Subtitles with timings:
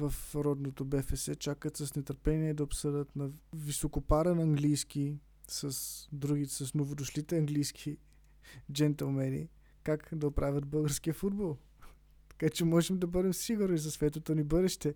[0.00, 5.72] в родното БФС чакат с нетърпение да обсъдят на високопарен английски с
[6.12, 7.96] други, с новодошлите английски
[8.72, 9.48] джентълмени
[9.82, 11.56] как да оправят българския футбол.
[12.28, 14.94] Така че можем да бъдем сигурни за светото ни бъдеще.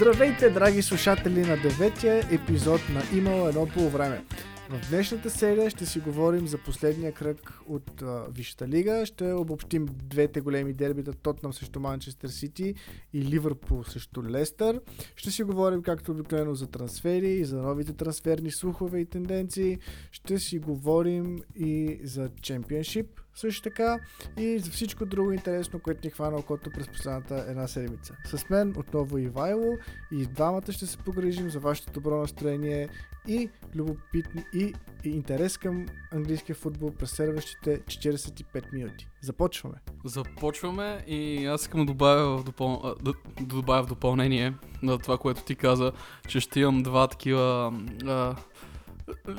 [0.00, 4.24] Здравейте, драги слушатели на деветия епизод на Имало едно полувреме.
[4.70, 9.06] В днешната серия ще си говорим за последния кръг от а, Висшата лига.
[9.06, 12.74] Ще обобщим двете големи дербита Тотнам срещу Манчестър Сити
[13.12, 14.80] и Ливърпул срещу Лестър.
[15.16, 19.78] Ще си говорим както обикновено за трансфери, за новите трансферни слухове и тенденции.
[20.12, 23.98] Ще си говорим и за чемпионшип също така
[24.38, 28.16] и за всичко друго интересно, което ни хвана окото през последната една седмица.
[28.24, 29.72] С мен отново Ивайло
[30.12, 32.88] и двамата ще се погрежим за вашето добро настроение
[33.28, 39.08] и любопитни и, и интерес към английския футбол през следващите 45 минути.
[39.22, 39.76] Започваме!
[40.04, 42.94] Започваме и аз искам добавя в, допъл...
[43.02, 45.92] да, да добавя в допълнение на това, което ти каза,
[46.28, 47.72] че ще имам два такива
[48.06, 48.36] а,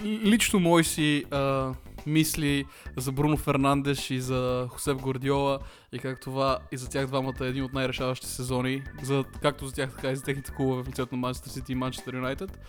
[0.04, 1.74] лично мои си а,
[2.06, 2.66] мисли
[2.98, 5.60] за Бруно Фернандеш и за Хосеп Гордиола
[5.92, 9.74] и как това и за тях двамата е един от най-решаващите сезони, за, както за
[9.74, 12.60] тях, така и за техните клубове в лицето на Манчестър Сити и Манчестър Юнайтед.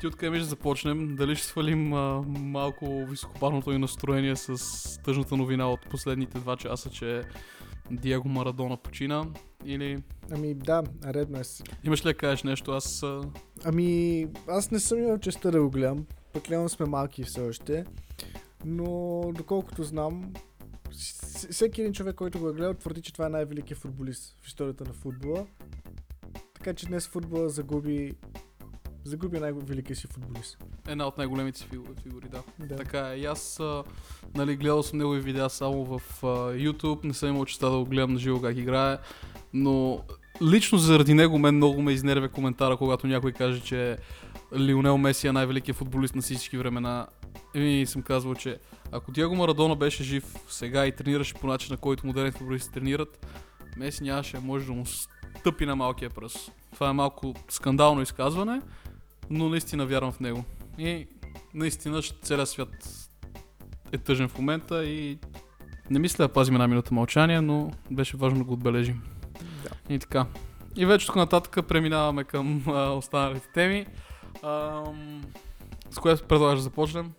[0.00, 1.16] ти откъде ще започнем?
[1.16, 6.90] Дали ще свалим а, малко високопарното ни настроение с тъжната новина от последните два часа,
[6.90, 7.22] че
[7.90, 9.26] Диего Марадона почина
[9.64, 9.98] или...
[10.30, 11.42] Ами да, редно е.
[11.84, 12.72] Имаш ли да кажеш нещо?
[12.72, 13.04] Аз...
[13.64, 16.06] Ами аз не съм имал честа да го гледам.
[16.38, 17.84] Пък лесно сме малки все още.
[18.64, 20.32] Но доколкото знам,
[21.50, 24.84] всеки един човек, който го е гледал, твърди, че това е най-великият футболист в историята
[24.84, 25.46] на футбола.
[26.54, 28.14] Така че днес футбола загуби
[29.04, 30.58] загуби най-великия си футболист.
[30.88, 31.64] Една от най-големите
[32.02, 32.42] фигури, да.
[32.66, 32.76] да.
[32.76, 33.16] Така е.
[33.16, 33.84] И аз а,
[34.34, 37.84] нали, гледал съм негови видеа само в а, YouTube, не съм имал честа да го
[37.84, 38.98] гледам на живо как играе,
[39.52, 40.04] но
[40.42, 43.98] лично заради него мен много ме изнервя коментара, когато някой каже, че
[44.58, 47.06] Лионел Меси е най-великият футболист на всички времена.
[47.54, 48.58] И съм казвал, че
[48.92, 53.26] ако Диаго Марадона беше жив сега и тренираше по начин, на който модерните футболисти тренират,
[53.76, 56.52] Меси нямаше може да му стъпи на малкия пръст.
[56.74, 58.60] Това е малко скандално изказване,
[59.30, 60.44] но наистина вярвам в него.
[60.78, 61.06] И
[61.54, 63.08] наистина целият свят
[63.92, 65.18] е тъжен в момента и
[65.90, 69.02] не мисля да пазим една минута мълчание, но беше важно да го отбележим.
[69.62, 69.94] Да.
[69.94, 70.26] И така.
[70.76, 73.86] И вече тук нататък преминаваме към а, останалите теми.
[74.42, 75.22] Ам...
[75.90, 77.12] С което предлагаш да започнем?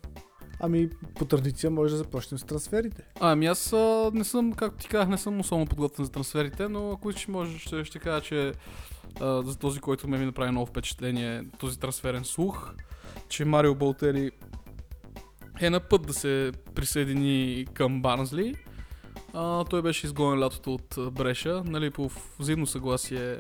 [0.60, 3.04] Ами, по традиция може да започнем с трансферите.
[3.20, 6.68] А, ами аз а, не съм, както ти казах, не съм особено подготвен за трансферите,
[6.68, 8.54] но ако ще може, ще, ще кажа, че
[9.22, 12.74] а, за този, който ме ми направи ново впечатление, този трансферен слух,
[13.30, 14.32] че Марио Болтери
[15.62, 18.56] е на път да се присъедини към Барнсли.
[19.34, 22.10] А, той беше изгонен лятото от Бреша, нали, по
[22.40, 23.38] взаимно съгласие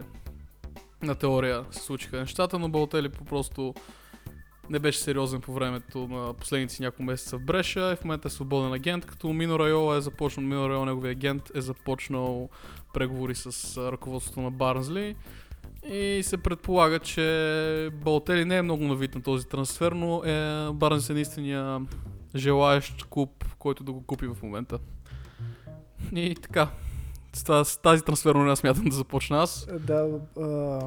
[1.01, 3.73] на теория се случиха нещата, но Болтели по просто
[4.69, 8.27] не беше сериозен по времето на последните си няколко месеца в Бреша и в момента
[8.27, 12.49] е свободен агент, като Мино Райола е започнал, Мино Райола, неговия агент е започнал
[12.93, 15.15] преговори с ръководството на Барнсли.
[15.91, 21.09] И се предполага, че Болтели не е много навит на този трансфер, но е, Барнс
[21.09, 21.81] е наистина
[22.35, 24.79] желаещ клуб, който да го купи в момента.
[26.15, 26.67] И така,
[27.33, 29.67] с тази трансферна аз смятам да започна аз.
[29.79, 30.07] Да,
[30.39, 30.79] а,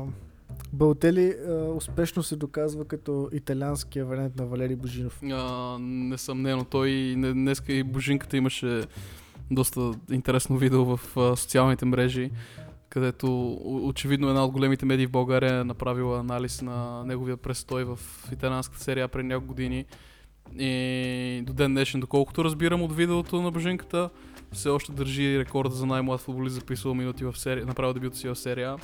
[0.73, 5.21] Балтели а, успешно се доказва като италианския вариант на Валери Божинов.
[5.23, 6.65] А, несъмнено.
[6.65, 8.85] Той днеска и Божинката имаше
[9.51, 12.31] доста интересно видео в а, социалните мрежи,
[12.89, 17.99] където очевидно една от големите медии в България е направила анализ на неговия престой в
[18.33, 19.85] италианската серия преди няколко години.
[20.59, 24.11] И до ден днешен, доколкото разбирам от видеото на Божинката,
[24.53, 28.37] все още държи рекорда за най-млад футболист, записал минути в серия, направил дебют си в
[28.37, 28.77] серия.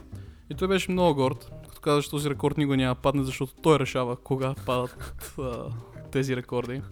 [0.51, 3.79] И той беше много горд, като каза, че този рекорд никога няма падне, защото той
[3.79, 5.65] решава кога падат а,
[6.11, 6.83] тези рекорди.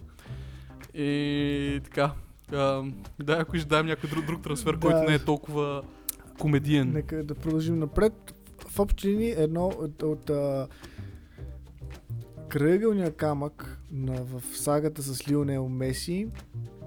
[0.94, 2.12] И така.
[2.52, 2.84] А,
[3.22, 4.78] да, ако ще дадем някой друг, друг трансфер, да.
[4.80, 5.82] който не е толкова
[6.38, 6.92] комедиен.
[6.92, 8.34] Нека да продължим напред.
[8.68, 10.68] В общи линии едно от, от а,
[12.48, 16.28] кръгълния камък на, в сагата с Лионел Меси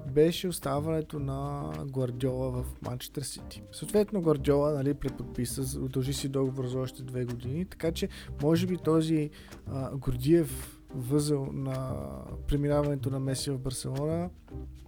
[0.09, 3.63] беше оставането на Гвардиола в Манчестър Сити.
[3.71, 8.09] Съответно Гвардиола нали, преподписа, удължи си договор за още две години, така че
[8.41, 9.29] може би този
[9.67, 11.95] а, Гордиев възел на
[12.47, 14.29] преминаването на Меси в Барселона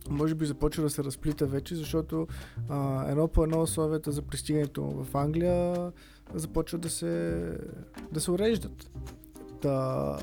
[0.09, 2.27] може би започва да се разплита вече, защото
[2.69, 5.91] а, едно по едно условията за пристигането в Англия
[6.33, 7.43] започват да се,
[8.11, 8.89] да се уреждат.
[9.61, 10.17] Да,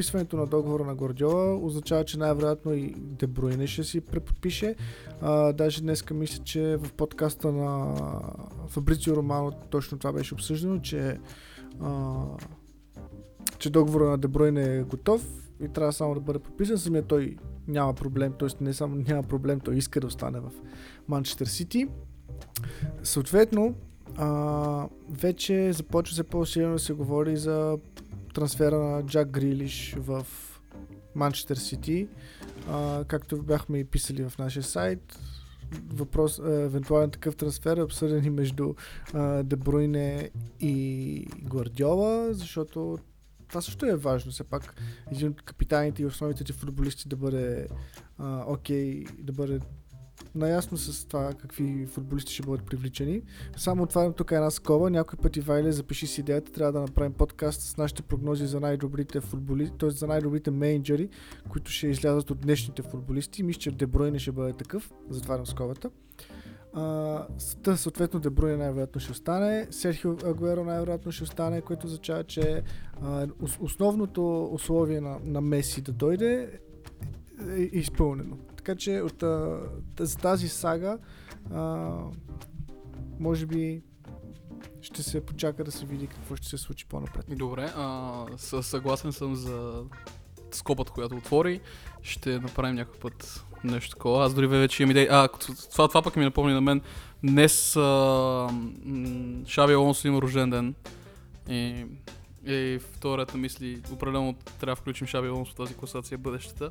[0.00, 4.74] подписването на договора на Гордиола означава, че най-вероятно и Дебруйне ще си преподпише.
[5.20, 7.96] А, даже днеска мисля, че в подкаста на
[8.68, 11.18] Фабрицио Романо точно това беше обсъждано, че,
[11.80, 12.14] а,
[13.58, 15.26] че договора на Дебруйне е готов
[15.60, 16.78] и трябва само да бъде подписан.
[16.78, 17.36] Самия той
[17.68, 18.48] няма проблем, т.е.
[18.60, 20.50] не само няма проблем, той иска да остане в
[21.08, 21.88] Манчестър Сити.
[23.02, 23.74] Съответно,
[24.16, 27.78] а, вече започва се по-силно да се говори за
[28.34, 30.26] трансфера на Джак Грилиш в
[31.14, 32.08] Манчестър Сити.
[33.06, 35.18] както бяхме и писали в нашия сайт,
[35.92, 38.74] въпрос, а, евентуален такъв трансфер е обсъден и между
[39.42, 40.30] Дебруйне
[40.60, 42.98] и Гвардиола, защото
[43.48, 44.32] това също е важно.
[44.32, 44.74] Все пак
[45.12, 47.68] един от капитаните и основните ти футболисти да бъде
[48.46, 49.60] окей, okay, да бъде
[50.34, 53.22] наясно с това какви футболисти ще бъдат привличани.
[53.56, 54.90] Само отварям тук една скоба.
[54.90, 56.52] Някой пъти, Вайле, запиши си идеята.
[56.52, 59.90] Трябва да направим подкаст с нашите прогнози за най-добрите футболисти, т.е.
[59.90, 61.08] за най-добрите менеджери,
[61.48, 63.42] които ще излязат от днешните футболисти.
[63.42, 64.92] Мисля, че Деброй не ще бъде такъв.
[65.10, 65.90] Затварям скобата.
[66.74, 72.62] Uh, съответно Дебруйне най-вероятно ще остане, Серхио Агуеро най-вероятно ще остане, което означава, че
[73.02, 76.60] uh, основното условие на, на Меси да дойде
[77.48, 78.36] е изпълнено.
[78.60, 79.24] Така че от
[80.00, 80.98] за тази сага
[81.54, 81.90] а,
[83.20, 83.82] може би
[84.80, 87.24] ще се почака да се види какво ще се случи по-напред.
[87.28, 88.26] Добре, а,
[88.62, 89.84] съгласен съм за
[90.52, 91.60] скопата, която отвори.
[92.02, 94.24] Ще направим някакъв път нещо такова.
[94.24, 95.08] Аз дори вече имам идея.
[95.10, 95.28] А,
[95.72, 96.80] това, това пък ми напомни на мен.
[97.24, 98.48] Днес а,
[99.46, 100.74] Шаби Алонсо има рожден ден.
[101.48, 101.86] И,
[102.46, 106.70] и втората мисли, определено трябва да включим Шаби Алонсо в тази класация бъдещата.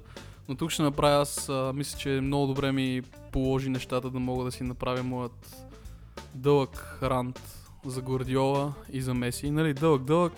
[0.50, 3.02] Но тук ще направя, аз а, мисля, че много добре ми
[3.32, 5.68] положи нещата да мога да си направя моят
[6.36, 7.42] дълъг рант
[7.86, 9.52] за Гордиола и за Меси.
[9.52, 10.34] Нали, дълъг, дълъг,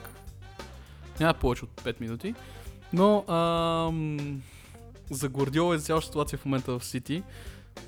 [1.19, 2.35] няма повече от 5 минути.
[2.93, 4.41] Но ам,
[5.09, 7.23] за Гордиола и за цялата ситуация в момента в Сити,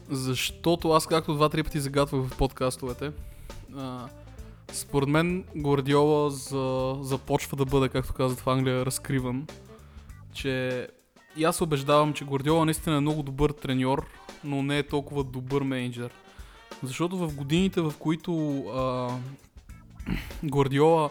[0.09, 3.11] защото аз както два-три пъти загатвах в подкастовете,
[3.77, 4.07] а,
[4.71, 9.47] според мен Гордиола за, започва да бъде, както казват в Англия, разкриван.
[10.33, 10.87] Че
[11.37, 14.05] и аз убеждавам, че Гордиола наистина е много добър треньор,
[14.43, 16.11] но не е толкова добър менеджер.
[16.83, 19.09] Защото в годините, в които а,
[20.43, 21.09] Гвардиола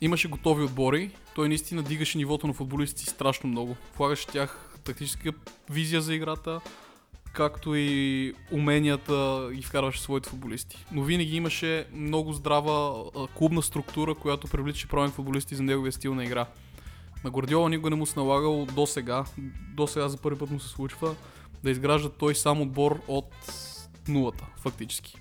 [0.00, 3.76] имаше готови отбори, той наистина дигаше нивото на футболистите страшно много.
[3.98, 5.32] Влагаше тях тактическа
[5.70, 6.60] визия за играта,
[7.32, 10.84] както и уменията и вкарваше своите футболисти.
[10.92, 13.04] Но винаги имаше много здрава
[13.34, 16.46] клубна структура, която привлича правилни футболисти за неговия стил на игра.
[17.24, 19.24] На Гордиола никога не му се налагал до сега,
[19.76, 21.14] до сега за първи път му се случва
[21.62, 23.34] да изгражда той сам отбор от
[24.08, 25.20] нулата, фактически.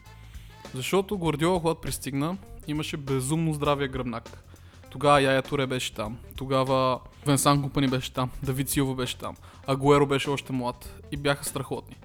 [0.73, 2.37] Защото Гордиола, когато пристигна,
[2.67, 4.43] имаше безумно здравия гръбнак.
[4.89, 9.35] Тогава Яя Туре беше там, тогава Венсан Компани беше там, Давид Силва беше там,
[9.67, 11.95] Агуеро беше още млад и бяха страхотни.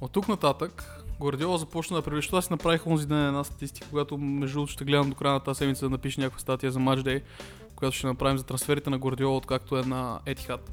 [0.00, 2.28] От тук нататък Гвардиола започна да привлича.
[2.28, 5.40] Това си направих онзи ден една статистика, когато между другото ще гледам до края на
[5.40, 7.22] тази седмица да напиша някаква статия за Matchday,
[7.76, 10.72] която ще направим за трансферите на Гвардиола, откакто е на Етихад.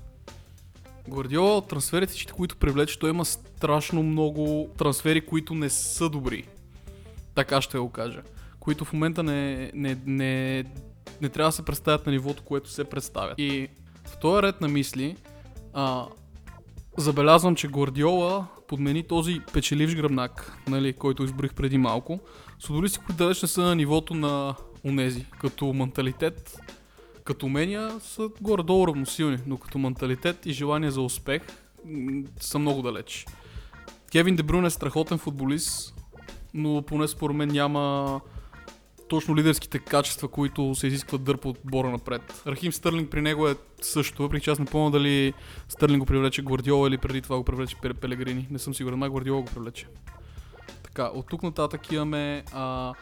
[1.09, 6.47] Гвардиола, трансферите, които привлече, той има страшно много трансфери, които не са добри.
[7.35, 8.21] Така ще го кажа.
[8.59, 10.63] Които в момента не, не, не,
[11.21, 13.39] не трябва да се представят на нивото, което се представят.
[13.39, 13.67] И
[14.05, 15.15] в този ред на мисли,
[15.73, 16.05] а,
[16.97, 22.19] забелязвам, че Гвардиола подмени този печеливш гръбнак, нали, който изброих преди малко,
[22.59, 26.59] с футболисти, които далеч не са на нивото на унези, като менталитет,
[27.23, 31.41] като умения са горе-долу равносилни, но като менталитет и желание за успех
[32.39, 33.25] са много далеч.
[34.11, 35.95] Кевин Дебрун е страхотен футболист,
[36.53, 38.21] но поне според мен няма
[39.09, 42.43] точно лидерските качества, които се изискват дърпа от отбора напред.
[42.47, 45.33] Рахим Стърлинг при него е също, въпреки че аз не помня дали
[45.69, 48.47] Стърлинг го привлече Гвардиола или преди това го привлече Пелегрини.
[48.51, 49.87] Не съм сигурен, май Гвардиола го привлече.
[50.83, 52.93] Така, от тук нататък имаме а,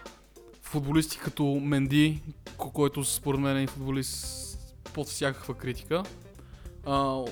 [0.69, 2.21] футболисти като Менди,
[2.57, 4.57] който според мен е футболист
[4.93, 6.03] под всякаква критика.
[6.85, 7.25] А,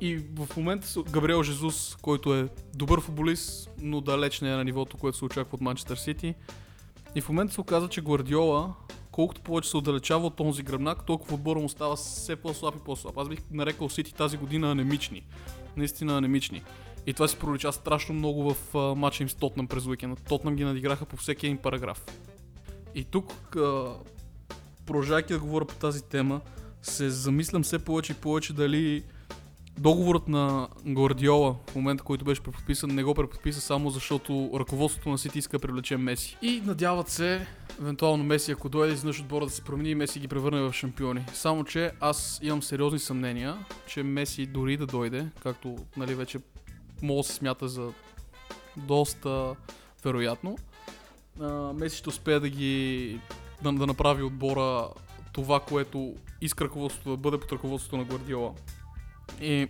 [0.00, 4.96] и в момента Габриел Жезус, който е добър футболист, но далеч не е на нивото,
[4.96, 6.34] което се очаква от Манчестър Сити.
[7.14, 8.74] И в момента се оказа, че Гвардиола,
[9.10, 13.18] колкото повече се отдалечава от този гръбнак, толкова отбора му става все по-слаб и по-слаб.
[13.18, 15.26] Аз бих нарекал Сити тази година анемични.
[15.76, 16.62] Наистина анемични.
[17.06, 20.16] И това си пролича страшно много в матча им с Тотнам през уикенда.
[20.16, 22.04] Тотнам ги надиграха по всеки един параграф.
[22.94, 23.32] И тук,
[24.86, 26.40] продължавайки да говоря по тази тема,
[26.82, 29.02] се замислям все повече и повече дали
[29.78, 35.18] договорът на Гвардиола в момента, който беше преподписан, не го преподписа само защото ръководството на
[35.18, 36.38] Сити иска да привлече Меси.
[36.42, 37.46] И надяват се
[37.80, 41.24] евентуално Меси, ако дойде изведнъж отбора да се промени и Меси ги превърне в шампиони.
[41.34, 46.38] Само, че аз имам сериозни съмнения, че Меси дори да дойде, както нали, вече
[47.02, 47.92] мога да се смята за
[48.76, 49.54] доста
[50.04, 50.58] вероятно,
[51.74, 53.20] Меси ще успее да ги
[53.62, 54.88] да, да направи отбора
[55.32, 58.52] това, което иска ръководството да бъде под ръководството на Гвардиола.
[59.40, 59.68] И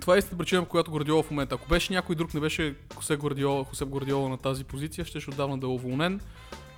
[0.00, 1.54] това е истина причина, по която Гвардиола в момента.
[1.54, 5.58] Ако беше някой друг, не беше Хосе Гвардиола, Хосе Гвардиола на тази позиция, ще отдавна
[5.58, 6.20] да е уволнен,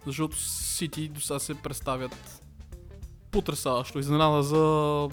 [0.06, 2.42] защото Сити до сега се представят
[3.30, 3.98] потрясаващо.
[3.98, 5.08] Изненада за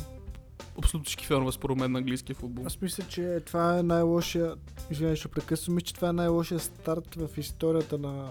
[0.78, 2.64] абсолютно всички фенове според мен на английския футбол.
[2.68, 4.56] Аз мисля, че това е най-лошия,
[4.92, 8.30] извинявай, ще прекъсвам, мисля, че това е най-лошия старт в историята на,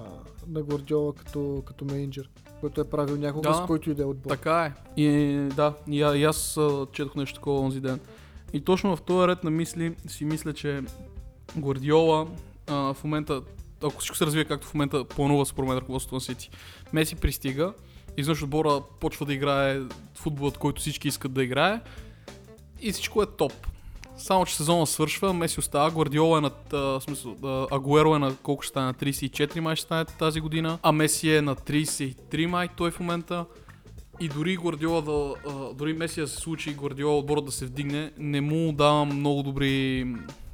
[0.49, 3.55] на Гвардиола като, като менеджер, който е правил някога Да.
[3.55, 4.31] с който и да е отбор.
[4.31, 5.01] Така е.
[5.03, 6.59] И да, и, и аз
[6.93, 8.01] четох нещо такова онзи ден.
[8.53, 10.83] И точно в този ред на мисли си мисля, че
[11.57, 12.27] Гвардиола
[12.67, 13.43] а, в момента,
[13.83, 16.51] ако всичко се развие както в момента планува според мен ръководството на Сити,
[16.93, 17.73] Меси пристига,
[18.17, 19.81] изведнъж отбора почва да играе
[20.15, 21.81] футболът, който всички искат да играе
[22.83, 23.53] и всичко е топ.
[24.17, 27.37] Само, че сезона свършва, Меси остава, Гвардиола е на, а, смисъл,
[27.71, 31.35] Агуеро е на колко ще стане, на 34 май ще стане тази година, а Меси
[31.35, 33.45] е на 33 май той в момента.
[34.21, 37.67] И дори Гвардиола да, а, дори Меси да се случи и Гвардиола отбора да се
[37.67, 40.07] вдигне, не му давам много добри,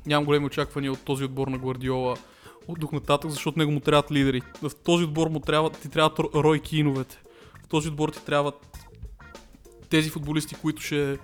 [0.07, 2.17] нямам големи очаквания от този отбор на Гвардиола
[2.69, 4.43] от тук нататък, защото него му трябват лидери.
[4.63, 7.23] В този отбор му трябва, ти трябват Ро- Рой Киновете.
[7.65, 8.89] В този отбор ти трябват
[9.91, 11.19] тези футболисти, които ще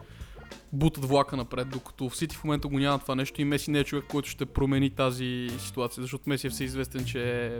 [0.75, 3.78] бутат влака напред, докато в Сити в момента го няма това нещо и Меси не
[3.78, 7.52] е човек, който ще промени тази ситуация, защото Меси е всеизвестен, че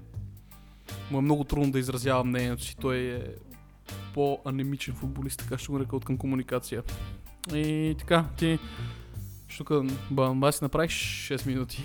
[1.11, 2.77] му е много трудно да изразява мнението си.
[2.81, 3.23] Той е
[4.15, 6.83] по-анемичен футболист, така ще го нарека от към комуникация.
[7.55, 8.59] И така, ти
[9.49, 9.71] ще тук
[10.11, 10.93] ба, си направиш
[11.31, 11.83] 6 минути.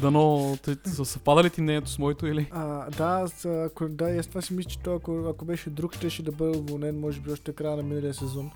[0.00, 2.48] Дано, са съвпада ли ти мнението с моето или?
[2.50, 5.94] А, да, аз, ако, да, аз това си мисля, че той, ако, ако беше друг,
[5.94, 8.50] щеше да бъде уволнен, може би още края на миналия сезон.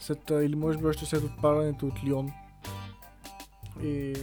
[0.00, 2.32] След, или може би още след отпадането от Лион.
[3.82, 4.14] И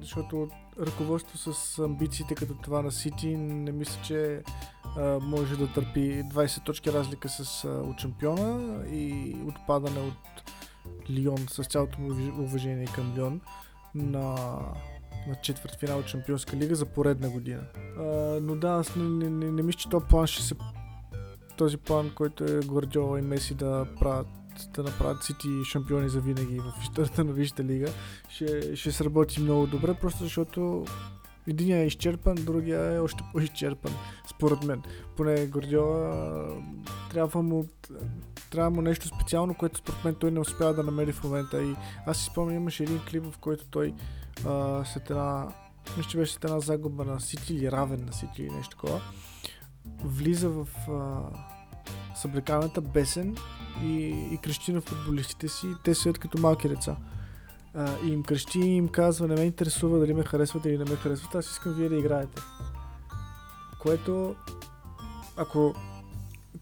[0.00, 0.48] защото
[0.80, 4.42] ръководство с амбициите като това на Сити, не мисля, че
[4.96, 10.52] а, може да търпи 20 точки разлика с, а, от шампиона и отпадане от
[11.10, 13.40] Лион с цялото му уважение към Лион
[13.94, 14.34] на,
[15.28, 17.62] на четвърт финал от Шампионска лига за поредна година.
[17.98, 18.02] А,
[18.42, 20.54] но да, аз не, не, не, не мисля, че този план ще се
[21.56, 24.26] този план, който е Гвардиола и Меси да правят
[24.74, 27.88] да направят Сити шампиони за винаги в историята на Висшата лига,
[28.28, 30.84] ще, ще сработи много добре, просто защото
[31.46, 33.92] единия е изчерпан, другия е още по-изчерпан,
[34.30, 34.82] според мен.
[35.16, 36.48] Поне Гвардиола
[37.10, 37.66] трябва му,
[38.50, 41.62] трябва му нещо специално, което според мен той не успява да намери в момента.
[41.62, 41.74] И
[42.06, 43.94] аз си спомням, имаше един клип, в който той
[44.46, 45.48] а, след една,
[45.96, 49.00] мисля, че беше след една загуба на Сити или равен на Сити или нещо такова,
[50.04, 51.20] влиза в а,
[52.14, 53.36] съблекалната бесен
[53.82, 55.66] и, и крещи на футболистите си.
[55.84, 56.96] Те стоят като малки деца.
[57.74, 60.84] А, и им крещи и им казва, не ме интересува дали ме харесвате или не
[60.84, 62.42] ме харесвате, аз искам вие да играете.
[63.80, 64.34] Което,
[65.36, 65.74] ако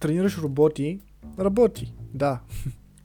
[0.01, 1.01] тренираш роботи,
[1.39, 2.41] работи, да.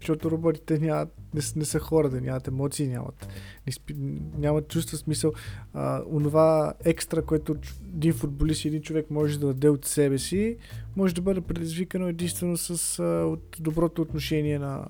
[0.05, 3.27] Защото роботите нямат, не, не са хора, да нямат емоции, нямат,
[3.67, 3.95] не спи,
[4.37, 5.33] нямат чувства, смисъл.
[5.73, 7.55] А, онова екстра, което
[7.95, 10.57] един футболист и един човек може да даде от себе си,
[10.95, 14.87] може да бъде предизвикано единствено с а, от доброто отношение на,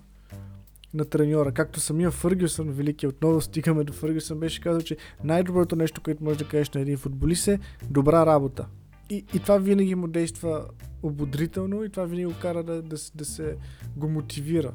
[0.94, 1.52] на треньора.
[1.52, 6.40] Както самия Фъргюсън, велики, отново стигаме до Фъргюсън, беше казал, че най-доброто нещо, което може
[6.40, 8.68] да кажеш на един футболист е добра работа.
[9.10, 10.66] И, и това винаги му действа
[11.04, 13.56] ободрително и това винаги го кара да, да, да се
[13.98, 14.74] го мотивира.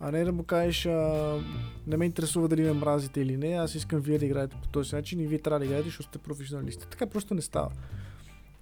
[0.00, 1.38] А не да му кажеш, а,
[1.86, 4.96] не ме интересува дали ме мразите или не, аз искам вие да играете по този
[4.96, 6.88] начин и вие трябва да играете, защото сте професионалисти.
[6.88, 7.70] Така просто не става.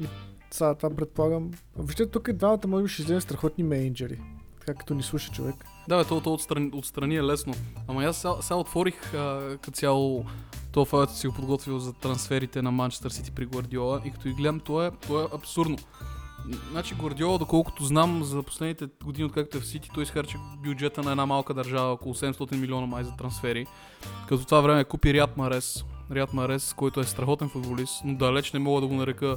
[0.01, 0.07] И
[0.51, 1.51] сега това предполагам.
[1.77, 4.21] Въобще тук двамата може би ще изгледат страхотни менеджери.
[4.61, 5.55] Така като ни слуша човек.
[5.89, 7.55] Да, то, то отстрани, отстрани е лесно.
[7.89, 9.11] Ама аз сега, отворих
[9.61, 10.25] като цяло
[10.73, 14.35] това файлът си го подготвил за трансферите на Манчестър Сити при Гвардиола и като ги
[14.35, 15.77] гледам, то е, то е абсурдно.
[16.71, 21.11] Значи Гвардиола, доколкото знам, за последните години, откакто е в Сити, той изхарчи бюджета на
[21.11, 23.67] една малка държава, около 700 милиона май за трансфери.
[24.29, 25.85] Като това време купи Риад Марес.
[26.11, 29.37] Риад Марес, който е страхотен футболист, но далеч не мога да го нарека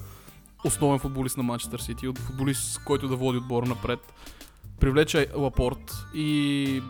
[0.66, 4.14] основен футболист на Манчестър Сити, от футболист, който да води отбора напред.
[4.80, 6.82] Привлече Лапорт и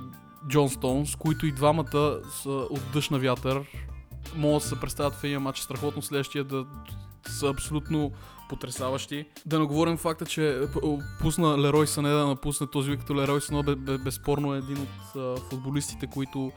[0.48, 3.62] Джон Стоунс, които и двамата са от дъжд на вятър.
[4.36, 6.66] Могат да се представят в един матч страхотно, следващия да
[7.28, 8.12] са абсолютно
[8.52, 9.26] потрясаващи.
[9.46, 10.62] Да не говорим факта, че
[11.22, 14.78] пусна Лерой Сане да напусне този вид, като Лерой Сане бе, бе, безспорно е един
[14.78, 16.52] от а, футболистите, които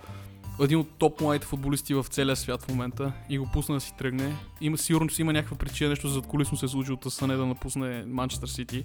[0.60, 3.94] един от топ младите футболисти в целия свят в момента и го пусна да си
[3.98, 4.36] тръгне.
[4.60, 7.46] Има сигурно, че има някаква причина, нещо зад колисно се е случило от Съне да
[7.46, 8.84] напусне Манчестър Сити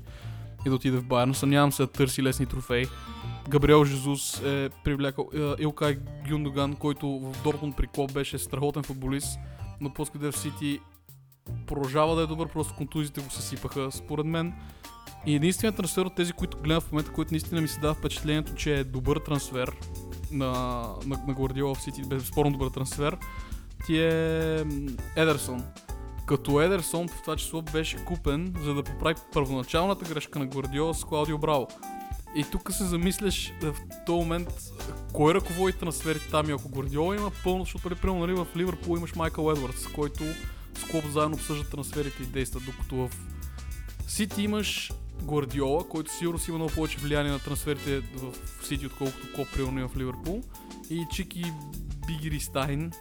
[0.65, 1.33] и да отиде в Байерн.
[1.33, 2.85] Съмнявам се да търси лесни трофеи.
[3.49, 5.97] Габриел Жезус е привлякал е, Илкай
[6.29, 9.39] Гюндоган, който в Дортмунд при Клоп беше страхотен футболист,
[9.81, 10.79] но после в Сити
[11.67, 14.53] продължава да е добър, просто контузите го съсипаха според мен.
[15.25, 18.55] И единственият трансфер от тези, които гледам в момента, който наистина ми се дава впечатлението,
[18.55, 19.71] че е добър трансфер
[20.31, 20.51] на,
[21.05, 23.17] на, на Гвардиола в Сити, безспорно добър трансфер,
[23.85, 24.65] ти е
[25.15, 25.63] Едерсон.
[26.25, 31.05] Като Едерсон в това число беше купен, за да поправи първоначалната грешка на Гвардиола с
[31.05, 31.67] Клаудио Браво.
[32.35, 33.75] И тук се замисляш в
[34.05, 34.49] този момент
[35.13, 38.97] кой ръководи трансферите там и ако Гвардиола има пълно, защото нали, примерно нали, в Ливърпул
[38.97, 40.23] имаш Майкъл Едвардс, който
[40.79, 43.09] с Клоп заедно обсъждат трансферите и действат, докато в
[44.07, 44.91] Сити имаш
[45.24, 48.33] Гвардиола, който сигурно си има много повече влияние на трансферите в
[48.63, 50.43] Сити, отколкото Клоп примерно в Ливърпул.
[50.89, 51.53] И Чики
[52.07, 52.91] Бигиристайн,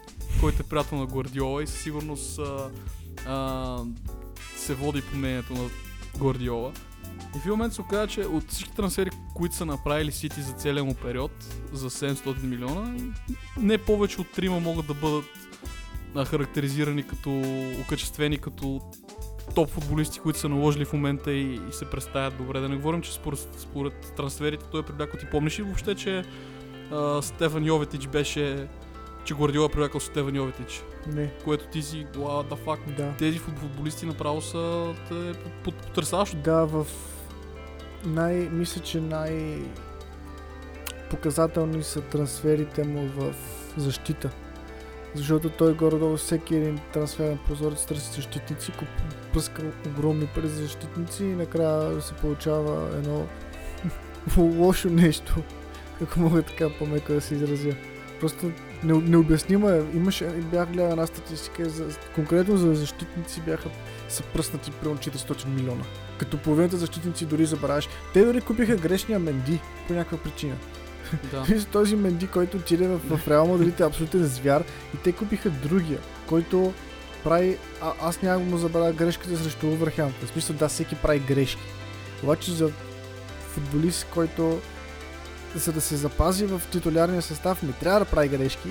[0.40, 2.70] който е приятел на Гвардиола и със сигурност а,
[3.26, 3.78] а,
[4.56, 5.70] се води по мнението на
[6.18, 6.72] Гвардиола.
[7.36, 10.84] И в момент се оказа, че от всички трансфери, които са направили Сити за целия
[10.84, 11.32] му период,
[11.72, 12.94] за 700 милиона,
[13.60, 15.47] не повече от трима могат да бъдат
[16.18, 17.42] а, характеризирани като
[17.80, 18.80] окачествени като
[19.54, 22.60] топ футболисти, които са наложили в момента и, и се представят добре.
[22.60, 25.20] Да не говорим, че според, според трансферите той е привлякал.
[25.20, 26.24] Ти помниш ли въобще, че
[26.92, 28.68] а, Стефан Йоветич беше
[29.24, 30.82] че Гвардиола е привлекал Стефан Йоветич.
[31.06, 31.30] Не.
[31.44, 33.14] Което ти си, what the fuck, Да.
[33.18, 35.32] тези футболисти направо са те,
[35.64, 36.36] потрясаващо.
[36.36, 36.86] Да, в
[38.04, 38.34] най...
[38.34, 39.62] Мисля, че най...
[41.10, 43.34] показателни са трансферите му в
[43.76, 44.30] защита.
[45.18, 48.72] Защото той горе-долу всеки един трансферен прозорец търси защитници,
[49.34, 53.26] пъска огромни пари за защитници и накрая се получава едно
[54.38, 55.34] лошо нещо,
[56.02, 57.74] ако мога така по-меко да се изразя.
[58.20, 58.50] Просто
[58.84, 59.84] не, необяснимо е.
[59.94, 61.84] Имаше, бях гледал една статистика, за,
[62.14, 63.70] конкретно за защитници бяха
[64.08, 65.84] са пръснати примерно 400 милиона.
[66.18, 67.88] Като половината защитници дори забравяш.
[68.14, 70.54] Те дори купиха грешния Менди по някаква причина.
[71.32, 71.64] Да.
[71.64, 75.98] Този Менди, който отиде в, в Реал Мадрид е абсолютен звяр и те купиха другия,
[76.26, 76.72] който
[77.24, 77.56] прави...
[77.82, 80.28] А, аз няма му забравя грешката срещу Увърхемптън.
[80.28, 81.62] В смисъл, да, всеки прави грешки.
[82.22, 82.70] Обаче за
[83.48, 84.60] футболист, който
[85.54, 88.68] за да се запази в титулярния състав, не трябва да прави грешки.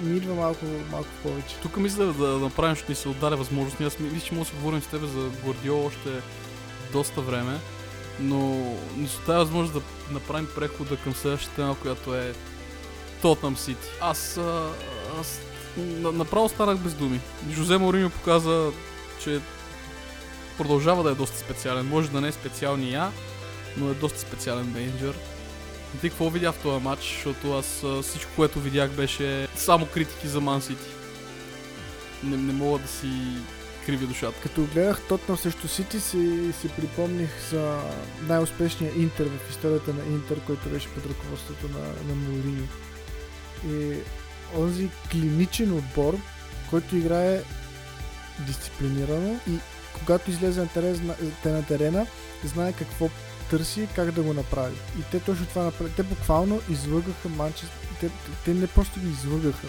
[0.00, 1.56] Ми идва малко, малко повече.
[1.62, 3.80] Тук мисля да, да направим, ще ни се отдаде възможност.
[3.80, 6.08] Аз мисля, че може да си говорим с тебе за Гвардиола още
[6.92, 7.58] доста време,
[8.18, 8.38] но
[8.96, 12.34] ни се оставя възможност да направим прехода към следващата тема, която е
[13.22, 13.88] Тотнам Сити.
[14.00, 14.68] Аз, а,
[15.20, 15.40] аз
[15.76, 17.20] на- направо станах без думи.
[17.50, 18.70] Жозе Мориньо показа,
[19.24, 19.40] че
[20.58, 21.86] продължава да е доста специален.
[21.86, 23.10] Може да не е специалния,
[23.76, 25.14] но е доста специален менеджер.
[26.00, 30.40] Ти какво видя в този матч, защото аз всичко, което видях беше само критики за
[30.40, 30.86] Ман Сити.
[32.24, 33.10] Не, не мога да си
[33.86, 34.40] криви душата.
[34.42, 37.80] Като гледах Тотнам срещу Сити, си, си припомних за
[38.28, 42.66] най-успешния Интер в историята на Интер, който беше под ръководството на, на Мориньо.
[43.68, 43.96] И
[44.56, 46.18] онзи клиничен отбор,
[46.70, 47.42] който играе
[48.46, 49.58] дисциплинирано и
[49.98, 51.14] когато излезе на,
[51.44, 52.06] на терена,
[52.44, 53.08] знае какво
[53.50, 54.76] търси как да го направи.
[55.00, 55.96] И те точно това направиха.
[55.96, 57.88] Те буквално излъгаха Манчестър.
[58.00, 58.10] Те,
[58.44, 59.66] те не просто ги излъгаха,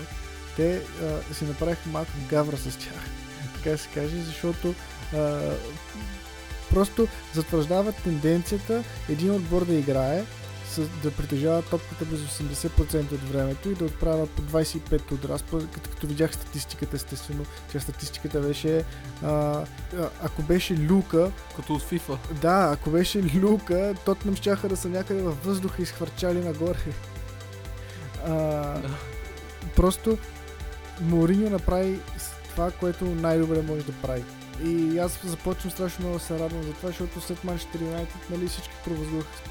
[0.55, 3.20] те а, си направиха малко гавра с тях
[3.63, 4.73] така се каже, защото
[5.15, 5.39] а,
[6.69, 10.23] просто затвърждава тенденцията един отбор да играе,
[10.69, 15.43] с, да притежава топката през 80% от времето и да отправя по 25 от раз,
[15.51, 18.83] като, като видях статистиката естествено, че статистиката беше
[19.23, 19.63] а,
[20.23, 22.17] ако беше Люка, Като от FIFA.
[22.41, 26.77] да, ако беше Люка, Тотнам щяха да са някъде във въздуха и схвърчали нагоре.
[28.27, 28.75] А,
[29.75, 30.17] просто
[31.01, 31.99] Мориньо направи
[32.51, 34.23] това, което най-добре може да прави.
[34.65, 38.73] И аз започвам страшно много се радвам за това, защото след Манчестър Юнайтед нали, всички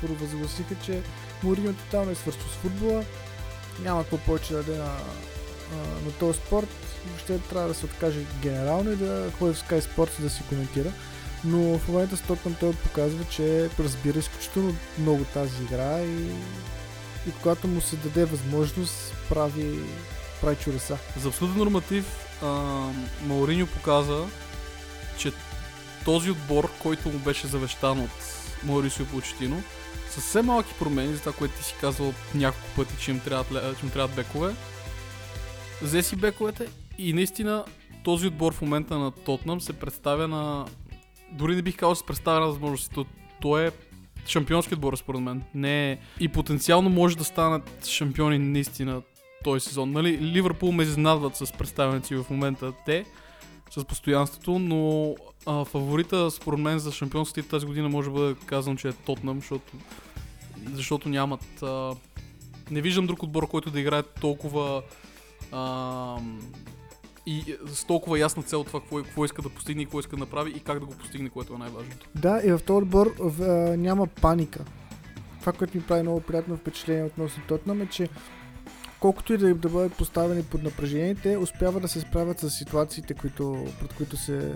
[0.03, 1.03] провъзгласиха, че
[1.43, 3.05] Мориньо тотално е свършил с футбола.
[3.83, 4.97] Няма какво повече да даде на,
[6.05, 6.69] на този спорт.
[7.07, 10.93] Въобще трябва да се откаже генерално и да ходи в Sky Sports да си коментира.
[11.45, 16.31] Но в момента с Тотнам той показва, че разбира изключително много тази игра и,
[17.29, 19.79] и когато му се даде възможност, прави,
[20.41, 20.99] прави чудеса.
[21.21, 22.47] За абсолютен норматив а,
[23.27, 24.25] Мауриньо показа,
[25.19, 25.33] че
[26.05, 28.11] този отбор, който му беше завещан от
[28.65, 29.63] Маурисио Почетино,
[30.11, 33.79] с все малки промени, за това, което ти си казвал няколко пъти, че им трябват,
[33.79, 34.55] че им трябват бекове,
[35.83, 37.65] взе си бековете и наистина
[38.05, 40.67] този отбор в момента на Тотнам се представя на...
[41.33, 42.95] Дори не бих казал, че се представя на възможности.
[42.95, 43.07] То,
[43.41, 43.71] той е
[44.27, 45.43] шампионски отбор, според мен.
[45.55, 45.99] Не е...
[46.21, 49.03] И потенциално може да станат шампиони наистина
[49.45, 49.93] този сезон.
[49.93, 53.05] Нали, Ливърпул ме изненадват с представянето си в момента те,
[53.71, 55.15] с постоянството, но
[55.47, 59.73] а, фаворита според мен за шампионската тази година може да казан, че е Тотнам, защото,
[60.73, 61.63] защото нямат...
[61.63, 61.95] А,
[62.71, 64.83] не виждам друг отбор, който да играе толкова
[65.53, 66.17] а,
[67.27, 70.21] и с толкова ясна цел това какво, какво иска да постигне и какво иска да
[70.21, 72.09] направи и как да го постигне, което е най-важното.
[72.15, 74.65] Да, и в този отбор в, а, няма паника.
[75.41, 78.09] Това, което ми прави много приятно впечатление относно Тотнам е, че
[79.01, 83.15] колкото и да, да бъдат поставени под напрежение, те успяват да се справят с ситуациите,
[83.15, 84.55] които, пред които се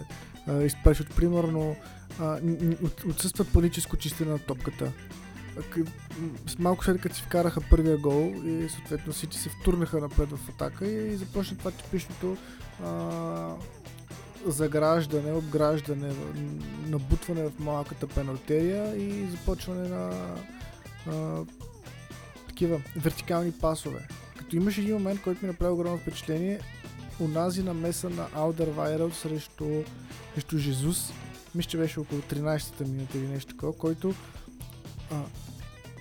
[0.64, 1.16] изпрещат.
[1.16, 1.76] Примерно,
[2.20, 2.38] а,
[2.82, 4.92] от, отсъства паническо чистене на топката.
[6.46, 10.48] С малко след като си вкараха първия гол и съответно Сити се втурнаха напред в
[10.48, 12.36] атака и започна това типичното
[12.84, 13.54] а,
[14.46, 16.12] заграждане, обграждане,
[16.86, 20.34] набутване в малката пеналтерия и започване на
[21.06, 21.44] а,
[22.48, 24.08] такива вертикални пасове.
[24.44, 26.60] Като имаше един момент, който ми направи огромно впечатление,
[27.20, 29.82] унази намеса на Алдър Вайрел срещу,
[30.34, 31.12] срещу Жезус,
[31.54, 34.14] мисля, че беше около 13-та минута или нещо такова, който
[35.10, 35.22] а,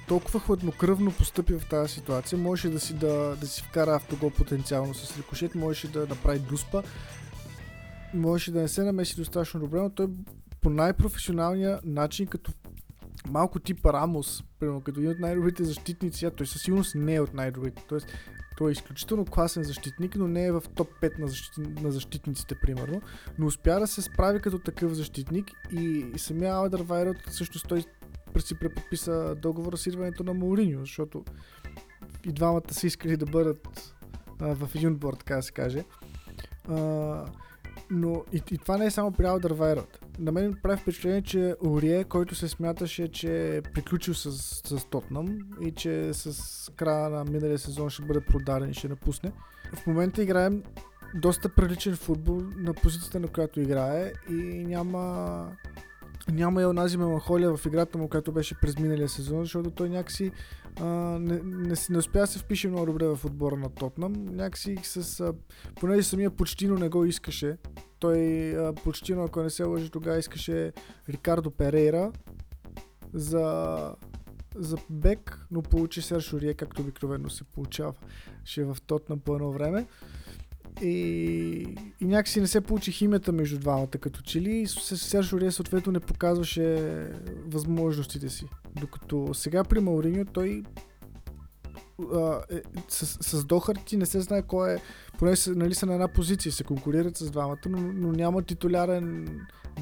[0.07, 4.93] толкова хладнокръвно постъпи в тази ситуация, можеше да си, да, да си вкара автогол потенциално
[4.93, 6.83] с рикошет, можеше да направи дуспа,
[8.13, 10.07] можеше да не се намеси достатъчно добре, но той
[10.61, 12.51] по най-професионалния начин, като
[13.29, 17.21] малко тип Рамос, примерно, като един от най-добрите защитници, а той със сигурност не е
[17.21, 17.83] от най-добрите.
[17.87, 18.07] Тоест,
[18.57, 21.81] той е изключително класен защитник, но не е в топ 5 на, защит...
[21.81, 23.01] на защитниците, примерно.
[23.39, 27.83] Но успя да се справи като такъв защитник и, и самия Алдър Вайрот също той
[28.39, 31.25] си преподписа договора с идването на Мауриньо, защото
[32.25, 33.95] и двамата са искали да бъдат
[34.39, 35.83] а, в един отбор, така да се каже.
[36.69, 37.25] А,
[37.91, 39.83] но и, и това не е само при Алдър.
[40.19, 44.31] На мен прави впечатление, че Орие, който се смяташе, че е приключил с,
[44.65, 49.31] с Тотнам и че с края на миналия сезон ще бъде продаден и ще напусне.
[49.75, 50.63] В момента играем
[51.15, 54.33] доста приличен футбол на позицията, на която играе и
[54.67, 55.45] няма
[56.31, 60.31] няма и онази меланхолия в играта му, която беше през миналия сезон, защото той някакси
[60.79, 60.85] а,
[61.19, 64.13] не, не, не успя да се впише много добре в отбора на Тотнам.
[64.13, 65.19] Някакси с...
[65.19, 65.33] А,
[65.79, 67.57] понеже самия почтино не го искаше.
[67.99, 70.73] Той а, почтино, ако не се лъжи, тогава искаше
[71.09, 72.11] Рикардо Перейра
[73.13, 73.95] за,
[74.55, 77.93] за бек, но получи Серж Орие, както обикновено се получава.
[78.43, 79.85] Ще е в Тотнам по едно време.
[80.81, 84.67] И, и някакси не се получи химията между двамата като че ли и
[85.33, 86.77] Орие съответно не показваше
[87.47, 88.45] възможностите си.
[88.79, 90.63] Докато сега при Мауриньо той
[92.13, 94.81] а, е, с, с Дохарти не се знае кой е,
[95.19, 99.27] поне са, нали, са на една позиция, се конкурират с двамата, но, но няма титулярен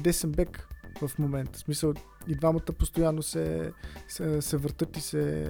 [0.00, 0.68] десен бек
[1.02, 1.58] в момента.
[1.58, 1.94] В смисъл
[2.28, 3.72] и двамата постоянно се,
[4.08, 5.48] се, се въртат и се,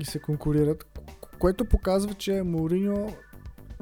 [0.00, 1.00] и се конкурират,
[1.38, 3.16] което показва, че Мауриньо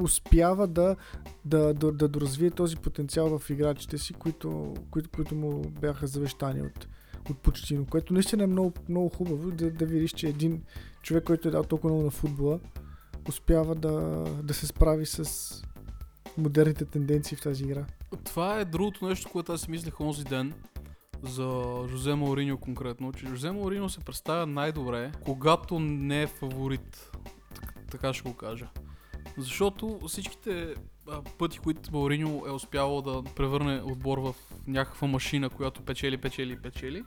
[0.00, 0.96] успява да,
[1.44, 6.62] да, да, да доразвие този потенциал в играчите си, които, които, които му бяха завещани
[6.62, 6.88] от,
[7.30, 10.62] от Почтино, което наистина е много, много хубаво да, да видиш, че един
[11.02, 12.60] човек, който е дал толкова много на футбола,
[13.28, 15.62] успява да, да се справи с
[16.38, 17.84] модерните тенденции в тази игра.
[18.24, 20.54] Това е другото нещо, което аз си мислех онзи ден
[21.22, 27.10] за Жозе Мауриньо конкретно, че Жозе Мауриньо се представя най-добре, когато не е фаворит.
[27.90, 28.68] Така ще го кажа.
[29.38, 30.74] Защото всичките
[31.08, 34.34] а, пъти, които Мауриньо е успявал да превърне отбор в
[34.66, 37.04] някаква машина, която печели, печели, печели,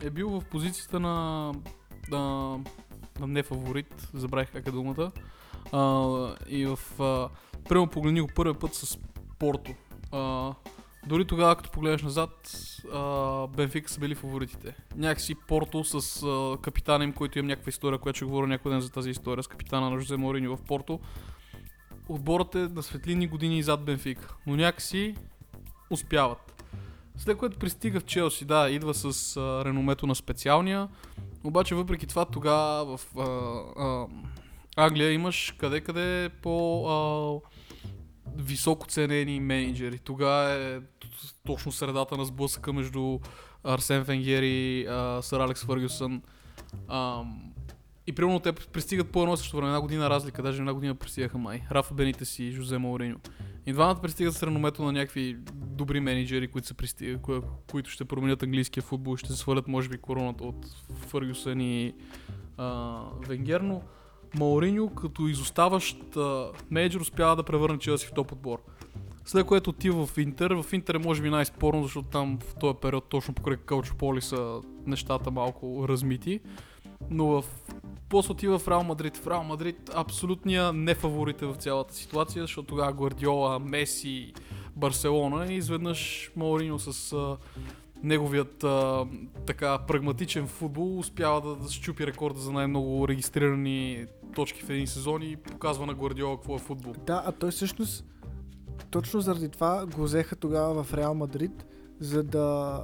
[0.00, 1.46] е бил в позицията на,
[2.10, 2.50] на,
[3.20, 5.12] на не фаворит, забравих как е думата.
[5.72, 6.78] А, и в...
[7.68, 8.98] Прямо погледни го първият път с
[9.38, 9.74] Порто.
[10.12, 10.52] А,
[11.06, 12.52] дори тогава, като погледнеш назад,
[13.56, 14.76] Бенфика са били фаворитите.
[14.96, 18.80] Някакси Порто с а, капитана им, който има някаква история, която ще говоря някой ден
[18.80, 21.00] за тази история, с капитана на Жозе Мориньо в Порто
[22.08, 25.14] отборът е на светлини години зад Бенфика, но някакси
[25.90, 26.64] успяват.
[27.16, 30.88] След което пристига в Челси, да, идва с а, реномето на специалния,
[31.44, 33.22] обаче въпреки това тогава в а,
[33.82, 34.06] а,
[34.76, 37.40] Англия имаш къде-къде по а,
[38.36, 39.98] високо ценени менеджери.
[39.98, 40.80] Тогава е
[41.46, 43.18] точно средата на сблъсъка между
[43.64, 46.22] Арсен Фенгер и а, Сър Алекс Фъргюсън.
[46.88, 47.22] А,
[48.06, 51.38] и примерно те пристигат по едно също време, една година разлика, даже една година пристигаха
[51.38, 51.62] май.
[51.72, 53.16] Рафа Бенитес си и Жозе Мауриньо.
[53.66, 58.04] И двамата пристигат с реномето на някакви добри менеджери, които, са пристигат, кои, които ще
[58.04, 61.94] променят английския футбол, ще се свалят може би короната от Фъргюсън и
[62.56, 63.82] а, Венгер, но
[64.38, 68.58] Мауриньо като изоставащ а, менеджер успява да превърне Челси в топ отбор.
[69.24, 70.50] След което отива в Интер.
[70.50, 74.60] В Интер е може би най-спорно, защото там в този период точно покрай Кълчополи са
[74.86, 76.40] нещата малко размити.
[77.10, 77.44] Но в
[78.08, 79.16] после отива в Реал Мадрид.
[79.16, 84.32] В Реал Мадрид абсолютния нефаворит е в цялата ситуация, защото тогава Гвардиола, Меси,
[84.76, 87.36] Барселона и изведнъж Мауриньо с а,
[88.02, 89.06] неговият а,
[89.46, 95.22] така прагматичен футбол успява да, да щупи рекорда за най-много регистрирани точки в един сезон
[95.22, 96.94] и показва на Гвардиола какво е футбол.
[97.06, 98.04] Да, а той всъщност
[98.90, 101.66] точно заради това го взеха тогава в Реал Мадрид,
[102.00, 102.78] за да,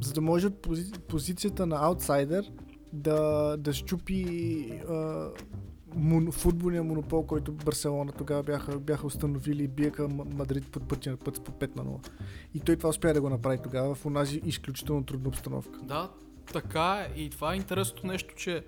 [0.00, 2.50] за да може от пози, позицията на аутсайдер
[2.92, 5.28] да, да щупи а,
[5.94, 11.44] мон, футболния монопол, който Барселона тогава бяха, бяха установили и биеха Мадрид под пътя път
[11.44, 12.08] по 5 на 0.
[12.54, 15.80] И той това успя да го направи тогава в онази изключително трудна обстановка.
[15.82, 16.10] Да,
[16.52, 17.20] така е.
[17.20, 18.64] И това е интересното нещо, че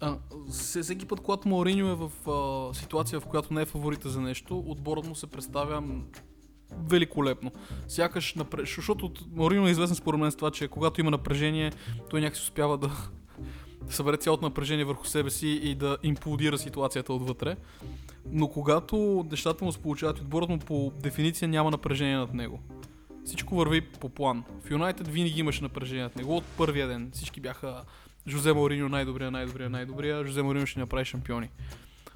[0.00, 0.16] а,
[0.50, 4.64] всеки път, когато Мауриньо е в а, ситуация, в която не е фаворита за нещо,
[4.66, 5.82] отборът му се представя
[6.88, 7.50] великолепно.
[7.88, 8.76] Сякаш, напреж...
[8.76, 11.72] защото Мауриньо е известен според мен с това, че когато има напрежение,
[12.10, 12.90] той някакси успява да,
[13.88, 17.56] да събере цялото напрежение върху себе си и да имплодира ситуацията отвътре.
[18.32, 22.60] Но когато нещата му се получават отборът му по дефиниция няма напрежение над него.
[23.24, 24.44] Всичко върви по план.
[24.64, 27.10] В Юнайтед винаги имаше напрежение над него от първия ден.
[27.12, 27.82] Всички бяха
[28.28, 30.26] Жозе Мауриньо най-добрия, най-добрия, най-добрия.
[30.26, 31.50] Жозе Мауриньо ще направи шампиони.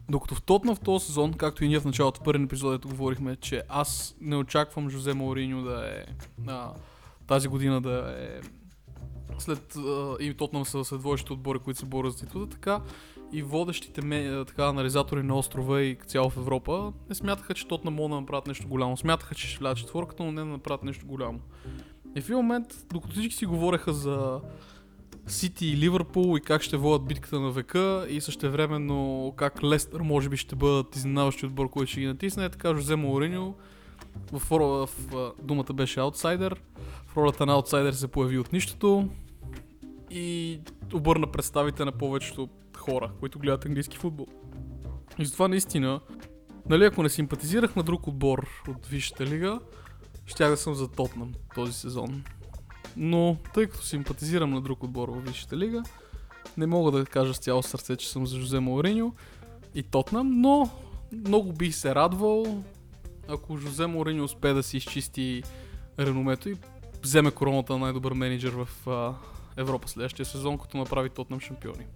[0.08, 3.36] Докато в Тотна в този сезон, както и ние в началото, в първият епизод, говорихме,
[3.36, 6.04] че аз не очаквам Жозе Мауриньо да е
[6.46, 6.70] а,
[7.26, 8.40] тази година да е
[9.38, 12.80] след а, и Тотнам са след водещите отбори, които се борят за титла, така
[13.32, 17.94] и водещите ме, така, анализатори на острова и цяло в Европа не смятаха, че Тотнам
[17.94, 18.96] могат да направят нещо голямо.
[18.96, 21.40] Смятаха, че ще влязат четворката, но не да направят нещо голямо.
[22.16, 24.40] И в един момент, докато всички си говореха за
[25.26, 30.00] Сити и Ливърпул и как ще водят битката на века и също времено как Лестър
[30.00, 33.54] може би ще бъдат изненаващи отбор, който ще ги натисне, така Жозе Мауриньо
[34.32, 36.62] в, в, в думата беше аутсайдер,
[37.06, 39.08] в ролята на аутсайдер се появи от нищото
[40.12, 40.60] и
[40.94, 44.26] обърна представите на повечето хора, които гледат английски футбол.
[45.18, 46.00] И затова наистина,
[46.68, 49.60] нали ако не симпатизирах на друг отбор от Висшата лига,
[50.26, 52.24] щях да съм за Тотнам този сезон.
[52.96, 55.82] Но тъй като симпатизирам на друг отбор в Висшата лига,
[56.56, 59.14] не мога да кажа с цяло сърце, че съм за Жозе Мауриньо
[59.74, 60.70] и Тотнам, но
[61.12, 62.62] много бих се радвал,
[63.28, 65.42] ако Жозе Мауриньо успее да си изчисти
[65.98, 66.56] реномето и
[67.02, 68.68] вземе короната на най-добър менеджер в
[69.56, 71.86] Европа следващия сезон, като направи Тотнам шампиони.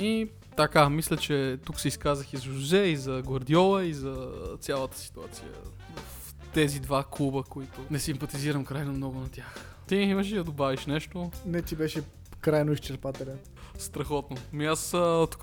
[0.00, 4.30] И така, мисля, че тук се изказах и за Жозе, и за Гвардиола, и за
[4.60, 5.48] цялата ситуация
[5.96, 9.76] в тези два клуба, които не симпатизирам крайно много на тях.
[9.86, 11.30] Ти имаш ли да добавиш нещо?
[11.46, 12.02] Не ти беше
[12.40, 13.38] крайно изчерпателен.
[13.78, 14.36] Страхотно.
[14.52, 15.40] Ми аз а, тук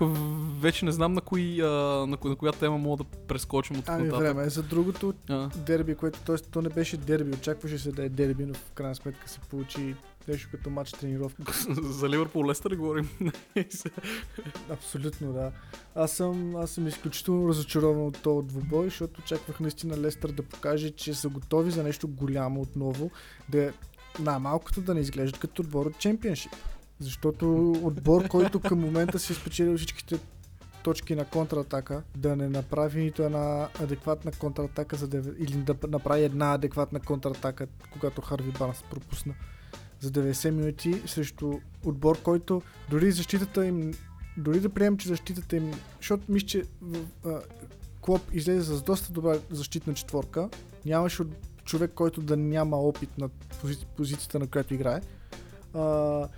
[0.60, 1.66] вече не знам на, кои, а,
[2.06, 5.48] на, кои, на коя тема мога да прескочим от Ами време е за другото А.
[5.56, 6.36] дерби, което т.е.
[6.36, 9.94] то не беше дерби, очакваше се да е дерби, но в крайна сметка се получи
[10.28, 11.52] нещо като матч тренировка.
[11.82, 13.08] за Ливърпул Лестър говорим?
[14.70, 15.52] Абсолютно, да.
[15.94, 20.90] Аз съм, аз съм изключително разочарован от този двубой, защото очаквах наистина Лестър да покаже,
[20.90, 23.10] че са готови за нещо голямо отново,
[23.48, 23.72] да
[24.18, 26.52] най-малкото да не изглеждат като отбор от чемпионшип.
[26.98, 30.18] Защото отбор, който към момента си е спечелил всичките
[30.82, 36.24] точки на контратака, да не направи нито една адекватна контратака, за да, или да направи
[36.24, 39.34] една адекватна контратака, когато Харви Барнс пропусна
[40.00, 41.52] за 90 минути срещу
[41.84, 43.92] отбор, който дори защитата им,
[44.36, 46.62] дори да приемем, че защитата им, защото мисля, че
[47.26, 47.40] а,
[48.00, 50.48] Клоп излезе с доста добра защитна четворка,
[50.86, 51.22] нямаше
[51.64, 55.00] човек, който да няма опит на пози, позицията, на която играе.
[55.74, 56.28] А,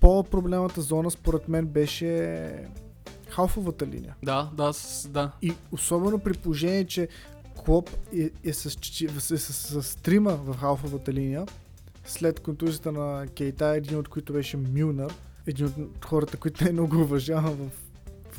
[0.00, 2.68] по-проблемната зона, според мен, беше
[3.28, 4.16] халфовата линия.
[4.22, 5.32] да, да, с, да.
[5.42, 7.08] И особено при положение, че
[7.64, 11.46] Клоп е, е, с, че- е с, с, с трима в халфовата линия,
[12.04, 15.12] след контузията на Кейта, един от които беше Милнар,
[15.46, 17.70] един от хората, които най-много уважавам в,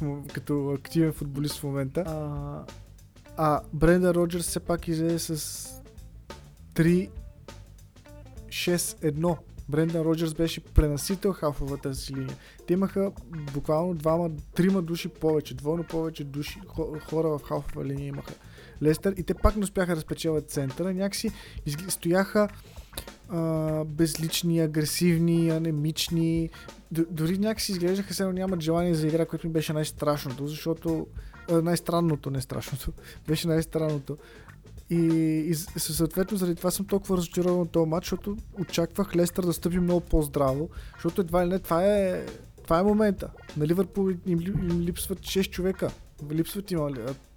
[0.01, 2.04] в, като активен футболист в момента.
[2.08, 2.65] А,
[3.38, 5.67] а Бренда Роджерс все пак излезе с
[6.73, 9.38] 3-6-1.
[9.69, 12.38] Брендан Роджерс беше пренасител халфовата си линия.
[12.67, 13.12] Те имаха
[13.54, 18.34] буквално двама, трима души повече, двойно повече души, хо- хора в халфова линия имаха.
[18.84, 20.93] Лестър и те пак не успяха да спечелят центъра.
[20.93, 21.32] Някакси
[21.88, 22.47] стояха
[23.29, 26.49] а, безлични, агресивни, анемични.
[26.91, 31.07] Д- дори някакси изглеждаха се, нямат желание за игра, което ми беше най-страшното, защото
[31.51, 32.91] а, най-странното, не страшното,
[33.27, 34.17] беше най-странното.
[34.89, 34.97] И,
[35.49, 39.79] и съответно заради това съм толкова разочарован от този матч, защото очаквах Лестър да стъпи
[39.79, 42.25] много по-здраво, защото едва ли не това е,
[42.63, 43.29] това е момента.
[43.57, 45.91] На Ливърпул им, им липсват 6 човека.
[46.31, 46.79] Липсват им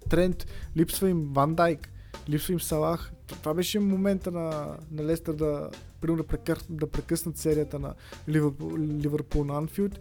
[0.09, 0.45] Трент,
[0.77, 1.89] липсва им Ван Дайк,
[2.29, 3.11] липсва им Салах.
[3.35, 5.69] Това беше момента на, на Лестър да,
[6.01, 6.25] примерно,
[6.69, 7.93] да, прекъснат серията на
[8.29, 9.99] Ливърпул, Ливърпул на Анфилд.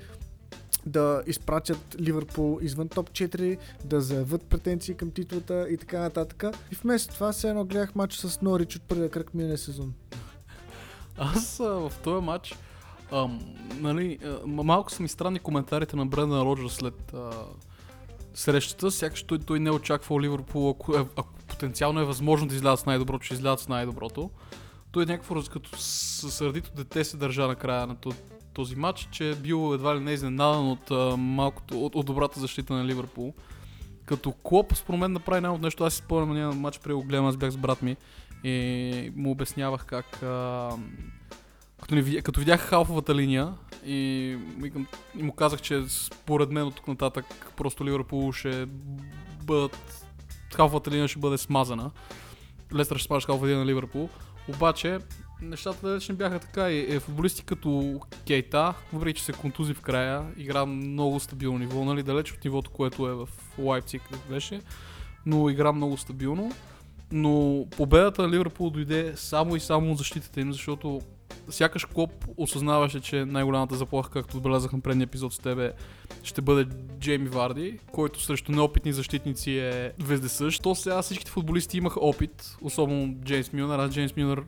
[0.87, 6.45] да изпратят Ливърпул извън топ 4, да заявят претенции към титлата и така нататък.
[6.73, 9.95] И вместо това се едно гледах матч с Норич от първия кръг миналия сезон.
[11.17, 12.57] Аз а, в този матч,
[13.13, 13.41] ам,
[13.81, 17.31] нали, а, малко са ми странни коментарите на Брендан Роджер след а,
[18.35, 22.55] срещата, сякаш той, той не е очаквал Ливърпул, ако, е, ако потенциално е възможно да
[22.55, 24.31] излязат с най-доброто, ще излязат с най-доброто.
[24.93, 27.97] Той е някакво като сърдито дете се държа на края на
[28.55, 32.41] този матч, че е бил едва ли не изненадан от, а, малкото, от, от добрата
[32.41, 33.35] защита на Ливърпул.
[34.05, 35.85] Като Клоп, според мен, направи най нещо.
[35.85, 37.97] Аз си спомням на матч при го гледам, аз бях с брат ми
[38.45, 40.71] и му обяснявах как а,
[41.81, 43.55] като, не, като видях халфовата линия
[43.87, 44.37] и,
[45.19, 48.67] и му казах, че според мен от тук нататък просто Ливърпул ще
[49.45, 50.08] бъдат
[50.55, 51.91] халфовата линия ще бъде смазана.
[52.75, 54.09] Лестър ще смаже халфовата линия на Ливърпул.
[54.49, 54.99] Обаче
[55.43, 59.81] нещата далеч не бяха така и е, футболисти като Кейта, въпреки че се контузи в
[59.81, 64.61] края, игра много стабилно ниво, нали, далеч от нивото, което е в Лайпциг, беше,
[65.27, 66.53] но игра много стабилно.
[67.13, 71.01] Но победата на Ливърпул дойде само и само от защитата им, защото
[71.51, 75.73] сякаш Клоп осъзнаваше, че най-голямата заплаха, както отбелязах на предния епизод с тебе,
[76.23, 76.67] ще бъде
[77.01, 80.63] Джейми Варди, който срещу неопитни защитници е вездесъщ.
[80.63, 83.79] То сега всичките футболисти имаха опит, особено Джеймс Мюнер.
[83.79, 84.43] Аз Джеймс Мюнер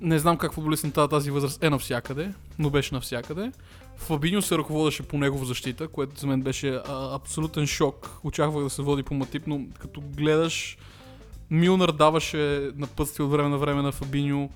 [0.00, 3.52] не знам как футболист на тази възраст е навсякъде, но беше навсякъде.
[3.96, 8.10] Фабиньо се ръководеше по негова защита, което за мен беше а, абсолютен шок.
[8.24, 10.78] Очаквах да се води по матип, но като гледаш,
[11.50, 14.50] Милнар даваше напътствие от време на време на Фабиньо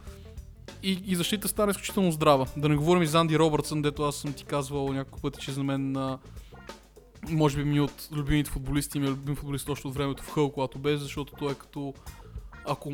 [0.83, 2.47] и, и защита стана изключително здрава.
[2.57, 5.53] Да не говорим и за Анди Робъртсън, дето аз съм ти казвал няколко пъти, че
[5.53, 6.19] за мен а,
[7.29, 10.53] може би ми от любимите футболисти, ми е любим футболист още от времето в Хъл,
[10.53, 11.95] когато беше, защото той е като
[12.67, 12.93] ако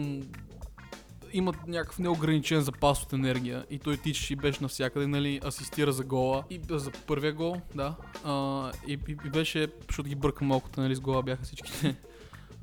[1.32, 6.04] имат някакъв неограничен запас от енергия и той тичаше и беше навсякъде, нали, асистира за
[6.04, 7.94] гола и за първия гол, да.
[8.24, 11.96] А, и, и, и, беше, защото ги бъркам малко, нали, с гола бяха всичките.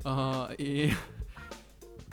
[0.04, 0.92] А, и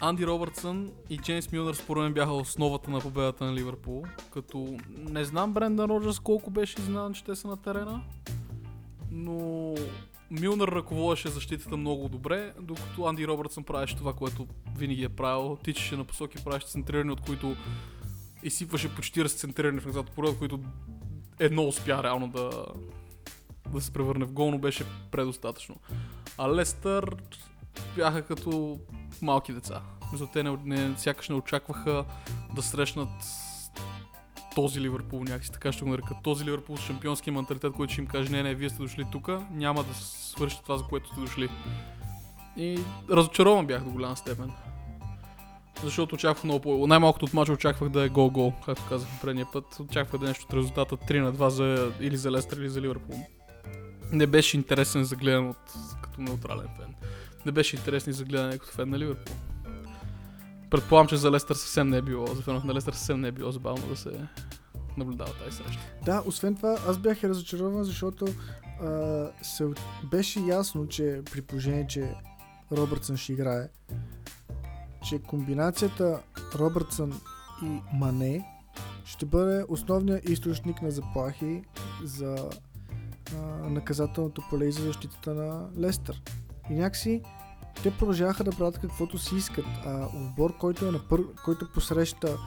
[0.01, 4.03] Анди Робъртсън и Джеймс Милнер според мен бяха основата на победата на Ливърпул.
[4.33, 8.01] Като не знам Брендан Роджерс колко беше изненадан, че те са на терена,
[9.11, 9.75] но
[10.31, 15.57] Милнер ръководеше защитата много добре, докато Анди Робъртсън правеше това, което винаги е правил.
[15.63, 17.55] Тичаше на посоки, правеше центрирани, от които
[18.43, 20.59] изсипваше по 40 центрирани в назад от които
[21.39, 22.65] едно успя реално да,
[23.73, 25.75] да се превърне в гол, но беше предостатъчно.
[26.37, 27.15] А Лестър
[27.95, 28.79] бяха като
[29.21, 29.81] малки деца.
[30.13, 32.05] За те не, не, сякаш не очакваха
[32.55, 33.09] да срещнат
[34.55, 38.07] този Ливърпул, някакси така ще го нарека, този Ливърпул с шампионски менталитет, който ще им
[38.07, 41.49] каже, не, не, вие сте дошли тук, няма да свършите това, за което сте дошли.
[42.57, 42.79] И
[43.11, 44.51] разочарован бях до голяма степен.
[45.83, 46.87] Защото очаквах много по...
[46.87, 49.79] Най-малкото от мача очаквах да е гол-гол, както казах предния път.
[49.79, 51.91] Очаквах да е нещо от резултата 3 на 2 за...
[51.99, 53.15] или за Лестър, или за Ливърпул.
[54.11, 55.73] Не беше интересен за гледан от...
[56.01, 56.95] като неутрален фен.
[57.45, 59.35] Не беше интересен за гледане като фен на Ливърпул.
[60.69, 63.31] Предполагам, че за Лестър съвсем не е било, за феновете на Лестър съвсем не е
[63.31, 64.27] било забавно да се
[64.97, 65.81] наблюдава тази среща.
[66.05, 68.25] Да, освен това, аз бях разочарован, защото
[68.81, 69.67] а, се,
[70.11, 72.15] беше ясно, че при положение, че
[72.71, 73.67] Робъртсън ще играе,
[75.09, 76.19] че комбинацията
[76.55, 77.21] Робъртсън
[77.63, 78.45] и Мане
[79.05, 81.61] ще бъде основният източник на заплахи
[82.03, 82.49] за
[83.35, 86.21] а, наказателното поле и за защитата на Лестър.
[86.69, 87.21] И някакси
[87.83, 89.65] те продължаваха да правят каквото си искат.
[89.85, 91.21] А отбор, който, е на пър...
[91.45, 92.37] който посреща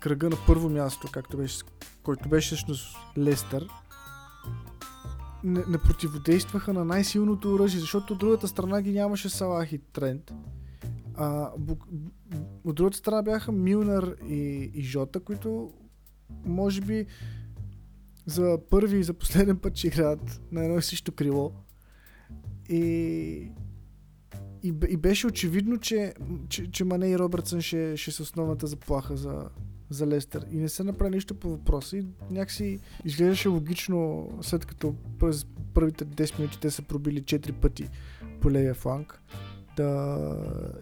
[0.00, 1.64] кръга на първо място, както беше,
[2.02, 3.68] който беше всъщност Лестър,
[5.44, 10.32] не, не противодействаха на най-силното оръжие, защото от другата страна ги нямаше Салах и Трент.
[11.14, 11.76] А, бу,
[12.64, 15.72] от другата страна бяха Милнар и, и Жота, които
[16.44, 17.06] може би
[18.26, 21.52] за първи и за последен път ще играят на едно и също крило.
[22.70, 23.50] И
[24.62, 26.14] и, и беше очевидно, че,
[26.48, 29.48] че, че Мане и Робъртсън ще, ще са основната заплаха за,
[29.90, 30.46] за Лестър.
[30.50, 31.96] И не се направи нищо по въпроса.
[31.96, 37.88] И някакси изглеждаше логично, след като през първите 10 минути те са пробили 4 пъти
[38.40, 39.22] по левия фланг,
[39.76, 40.18] да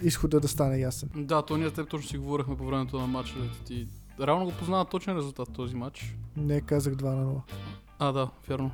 [0.03, 1.11] изхода да стане ясен.
[1.17, 3.35] Да, то ние теб точно си говорихме по времето на матча.
[3.65, 3.89] Ти
[4.21, 6.17] реално го познава точен резултат този матч.
[6.37, 7.41] Не, казах 2 на 0.
[7.99, 8.71] А, да, вярно.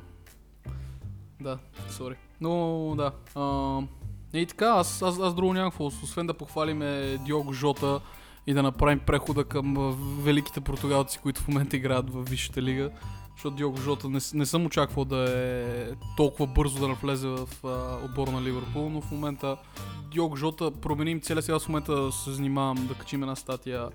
[1.41, 1.57] Да,
[1.89, 2.15] сори.
[2.41, 3.11] Но, да.
[3.35, 3.81] А,
[4.33, 7.99] и така, аз, аз, аз друго нямам какво, освен да похвалиме Диого Жота
[8.47, 12.89] и да направим прехода към великите португалци, които в момента играят в Висшата лига.
[13.35, 18.05] Защото Диого Жота не, не съм очаквал да е толкова бързо да навлезе в а,
[18.05, 19.57] отбора на Ливърпул, но в момента
[20.11, 23.89] Диого Жота променим целия сега в момента се занимавам да качим една статия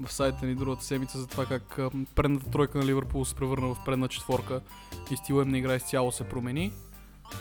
[0.00, 1.78] в сайта ни другата седмица за това как
[2.14, 4.60] предната тройка на Ливърпул се превърна в предна четворка
[5.10, 6.72] и стила им на игра изцяло се промени.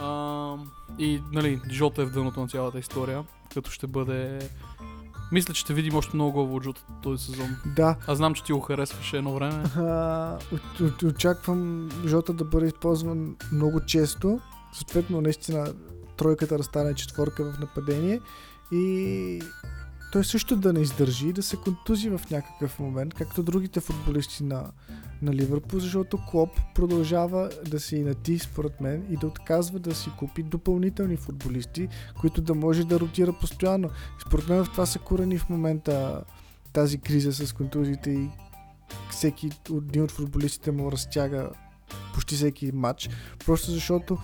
[0.02, 0.56] А,
[1.00, 4.50] и нали, Жота е в дъното на цялата история, като ще бъде...
[5.32, 7.48] Мисля, че ще видим още много голове от Жота този сезон.
[7.76, 9.64] Да, Аз знам, че ти го харесваше едно време.
[9.78, 14.40] а, от- от- очаквам Жота да бъде използван много често.
[14.74, 15.74] Съответно, наистина,
[16.18, 18.22] тройката да стане четворка в нападение
[18.72, 19.42] и
[20.12, 24.72] той също да не издържи, да се контузи в някакъв момент, както другите футболисти на,
[25.22, 30.10] на Ливърпул, защото Клоп продължава да се инати, според мен, и да отказва да си
[30.20, 31.88] купи допълнителни футболисти,
[32.22, 33.90] които да може да ротира постоянно.
[34.28, 36.24] Според мен в това се корени в момента
[36.74, 38.30] тази криза с контузиите и
[39.12, 41.50] всеки един от футболистите му разтяга
[42.14, 43.10] почти всеки матч,
[43.46, 44.18] просто защото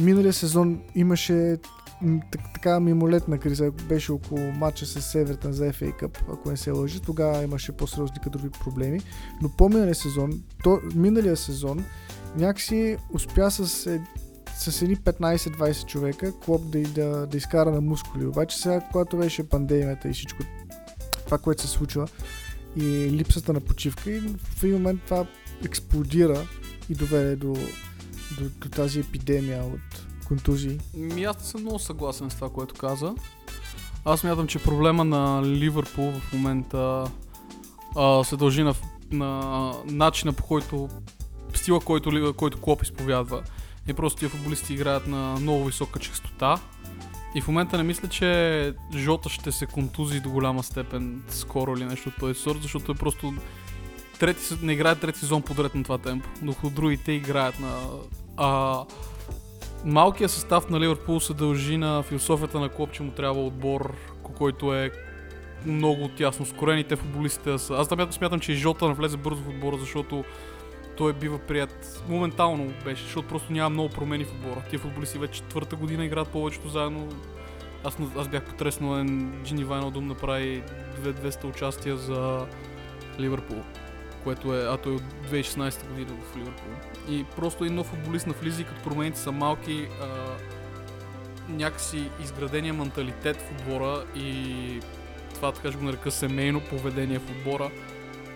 [0.00, 1.58] миналия сезон имаше
[2.54, 7.00] така мимолетна криза, беше около матча с Евертън за FA Cup, ако не се лъжи,
[7.00, 9.00] тогава имаше по-сериозни кадрови проблеми,
[9.42, 11.84] но по-миналия сезон, то, миналия сезон,
[12.36, 14.00] някакси успя с, е,
[14.54, 18.26] с едни 15-20 човека Клоп да, да, да изкара на мускули.
[18.26, 20.42] Обаче сега, когато беше пандемията и всичко
[21.24, 22.08] това, което се случва
[22.76, 25.26] и липсата на почивка и в един момент това
[25.64, 26.46] експлодира
[26.88, 27.52] и доведе до,
[28.38, 30.78] до, до тази епидемия от контузии.
[30.94, 33.14] Ми аз съм много съгласен с това, което каза.
[34.04, 37.04] Аз мятам, че проблема на Ливърпул в момента
[37.96, 38.74] а, се дължи на,
[39.10, 40.88] на начина по който
[41.54, 43.42] стила, който, който Клоп изповядва.
[43.88, 46.58] И просто тия футболисти играят на много висока частота.
[47.34, 51.84] И в момента не мисля, че Жота ще се контузи до голяма степен скоро или
[51.84, 53.34] нещо от този сорт, защото е просто
[54.18, 57.80] трети, не играе трети сезон подред на това темпо, докато другите играят на...
[58.36, 58.84] А,
[59.84, 64.34] малкият състав на Ливърпул се дължи на философията на Клоп, че му трябва отбор, ко-
[64.34, 64.90] който е
[65.66, 67.74] много тясно скорен и те футболистите са.
[67.74, 70.24] Аз смятам, смятам, че и Жота навлезе бързо в отбора, защото
[70.96, 74.62] той бива прият моментално беше, защото просто няма много промени в отбора.
[74.70, 77.08] Тия футболисти вече четвърта година играят повечето заедно.
[77.84, 79.04] Аз, аз бях потреснал,
[79.44, 80.62] Джини Вайналдум направи
[81.04, 82.46] 200 участия за
[83.20, 83.62] Ливърпул,
[84.24, 86.72] което е, а той е от 2016 година в Ливърпул.
[87.08, 90.06] И просто един нов футболист навлиза и като промените са малки, а,
[91.48, 94.80] някакси изградения менталитет в отбора и
[95.34, 97.70] това така ще го нарека семейно поведение в отбора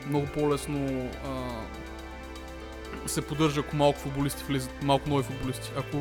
[0.08, 5.72] много по-лесно а, се поддържа, ако малко футболисти влизат, малко нови футболисти.
[5.78, 5.96] Ако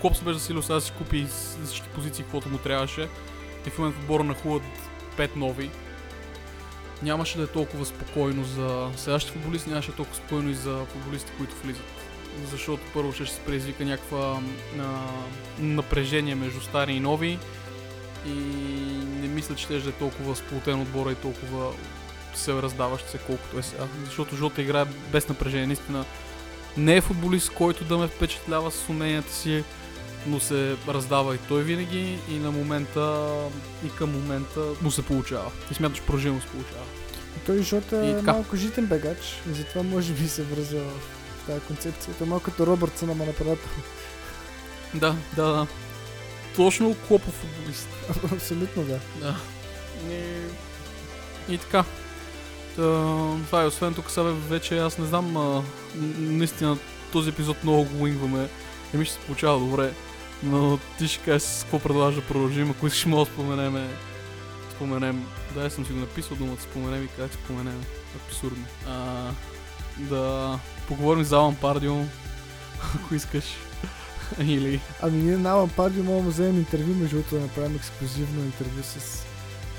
[0.00, 1.26] Клоп се беше засилил, сега си купи
[1.62, 3.08] защити позиции, каквото му трябваше
[3.66, 4.62] и в момента отбора нахуват
[5.16, 5.70] 5 нови,
[7.02, 11.32] нямаше да е толкова спокойно за сегашните футболисти, нямаше е толкова спокойно и за футболисти,
[11.38, 11.84] които влизат.
[12.50, 14.40] Защото първо ще се предизвика някаква
[14.78, 15.00] а,
[15.58, 17.38] напрежение между стари и нови
[18.26, 18.30] и
[19.20, 21.72] не мисля, че ще е толкова сплутен отбора и толкова
[22.34, 23.84] се раздаващ се колкото е сега.
[24.04, 25.66] Защото Жота играе без напрежение.
[25.66, 26.04] Наистина
[26.76, 29.64] не е футболист, който да ме впечатлява с уменията си,
[30.26, 33.28] но се раздава и той винаги и на момента
[33.86, 35.50] и към момента му се получава.
[35.70, 36.84] И смятам, че продължи му се получава.
[37.36, 41.46] И той Жота И е малко житен бегач и затова може би се връзва в
[41.46, 42.14] тази концепция.
[42.18, 43.68] Той е малко като Робъртсън, ама нападател.
[44.94, 45.66] Да, да, да.
[46.56, 47.88] Точно клопов футболист.
[48.32, 48.98] Абсолютно да.
[49.20, 49.36] Да.
[50.10, 51.84] И, и така.
[52.76, 52.82] Та,
[53.46, 55.62] това е, освен тук сега вече аз не знам, а,
[56.18, 56.78] наистина
[57.12, 58.48] този епизод много го уингваме
[58.94, 59.92] и ми ще се получава добре.
[60.42, 63.88] Но ти ще кажеш с какво предлагаш да продължим, ако искаш мога да споменем.
[64.70, 65.26] Споменем.
[65.54, 67.84] Да, съм си го написал думата споменем и как споменем.
[68.26, 68.64] Абсурдно.
[68.88, 69.30] А,
[69.98, 70.58] да
[70.88, 71.96] поговорим за Алан Пардио,
[72.94, 73.44] ако искаш.
[74.40, 74.80] Или...
[75.02, 78.82] Ами ние на Алан Парди можем да вземем интервю, между другото да направим ексклюзивно интервю
[78.82, 79.22] с,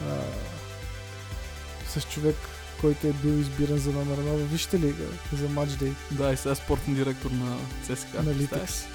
[0.10, 2.36] а, с човек,
[2.82, 4.38] който е бил избиран за номер нова.
[4.38, 4.96] Вижте ли
[5.34, 8.24] за матч дей Да, и сега е спортен директор на ЦСКА.
[8.24, 8.86] на Литекс.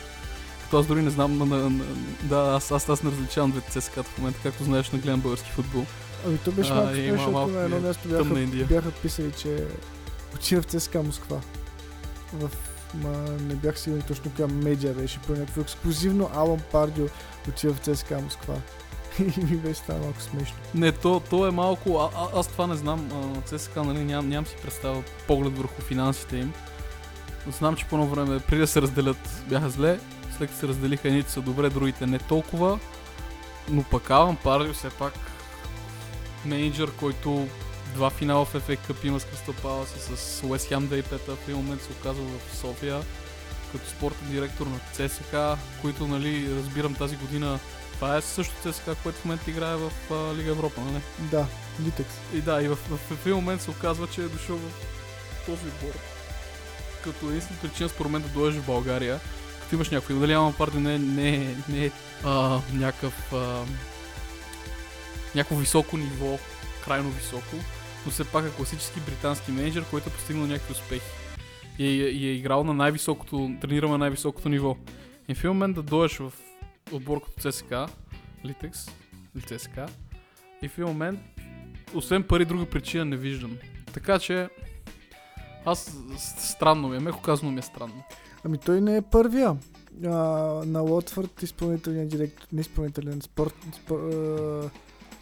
[0.65, 1.85] Като аз дори не знам, на, на, на,
[2.23, 5.51] да, аз, аз, аз не различавам двете ЦСКА в момента, както знаеш, не гледам български
[5.51, 5.85] футбол.
[6.27, 9.65] Ами то беше малко смешно, малко на едно място бяха, бяха писали, че
[10.35, 11.41] отива в ЦСКА Москва.
[12.33, 12.51] В,
[12.95, 17.07] ма, не бях сигурен точно коя медиа беше, по някакво ексклюзивно Алан Пардио
[17.49, 18.55] отива в ЦСКА Москва.
[19.19, 20.57] И ми беше това малко смешно.
[20.75, 23.09] Не, то, то е малко, а, а, аз това не знам,
[23.45, 26.53] ЦСКА, нали, ням, нямам си представа поглед върху финансите им.
[27.59, 29.99] Знам, че по едно време, преди да се разделят, бяха зле,
[30.39, 32.79] след като се разделиха, едните са добре, другите не толкова.
[33.69, 35.15] Но пък Алан Пардио все пак
[36.45, 37.49] менеджер, който
[37.95, 41.49] два финала в FA Cup има с Кристал Палас и с Уест Хем 2005 в
[41.49, 43.01] един момент се оказва в София
[43.73, 45.37] като спортен директор на ЦСК,
[45.83, 47.59] които, нали, разбирам тази година
[47.95, 51.03] това е също ЦСКА, което в момента играе в а, Лига Европа, нали?
[51.19, 51.47] Да,
[51.85, 52.15] Литекс.
[52.35, 55.67] И да, и в, в, в един момент се оказва, че е дошъл в този
[55.67, 55.99] отбор.
[57.05, 59.21] Като единствената причина според мен да дойдеш в България,
[59.75, 61.91] като имаш някой, дали Алан Парди не, не, не е
[62.25, 63.65] а, някакъв а,
[65.35, 66.39] някакво високо ниво,
[66.85, 67.57] крайно високо,
[68.07, 71.11] но все пак е класически британски менеджер, който е постигнал някакви успехи.
[71.79, 74.77] И, и е играл на най-високото, тренирал на най-високото ниво.
[75.29, 76.33] И в момент да дойдеш в
[76.93, 77.75] отбор като ЦСК,
[78.45, 78.87] Литекс,
[79.37, 79.79] или ЦСК,
[80.63, 81.21] и в момент,
[81.95, 83.59] освен пари, друга причина не виждам.
[83.93, 84.49] Така че,
[85.65, 85.97] аз
[86.39, 88.05] странно ми е, меко казано ми е странно.
[88.45, 89.57] Ами той не е първия.
[90.05, 90.09] А,
[90.67, 94.71] на Лотфорд изпълнителният директор, не изпълнителен, спорт, спор, а,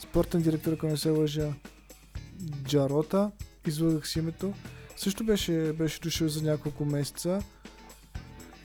[0.00, 1.52] спортен директор, ако не се лъжа,
[2.64, 3.30] Джарота,
[3.66, 4.52] излагах си името,
[4.96, 7.42] също беше, беше дошъл за няколко месеца.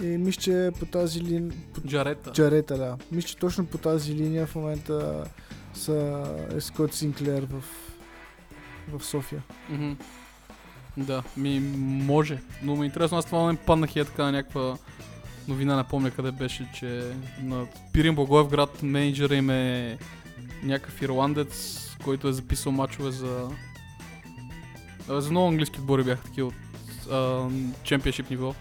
[0.03, 1.53] И мисля, че по тази линия...
[1.87, 2.31] Джарета.
[2.31, 2.97] Джарета, да.
[3.11, 5.23] Мисля, че точно по тази линия в момента
[5.73, 7.63] са е Скот Синклер в,
[8.97, 9.43] в София.
[9.69, 9.91] Мгм.
[10.97, 11.59] Да, ми
[12.05, 12.39] може.
[12.63, 14.77] Но ми е интересно, аз това не паднах и е така на някаква
[15.47, 19.97] новина, не помня къде беше, че на Пирин Благоевград менеджера им е
[20.63, 23.49] някакъв ирландец, който е записал мачове за...
[25.07, 26.53] За много английски отбори бяха такива от
[27.83, 28.55] чемпионшип ниво.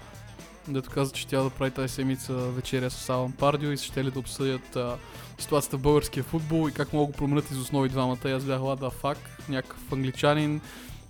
[0.69, 4.11] Дето каза, че тя да прави тази седмица вечеря с Алан Пардио и ще ли
[4.11, 4.97] да обсъдят а,
[5.39, 8.19] ситуацията в българския футбол и как могат да променят из основи двамата.
[8.25, 9.19] И аз бях лада фак,
[9.49, 10.61] някакъв англичанин,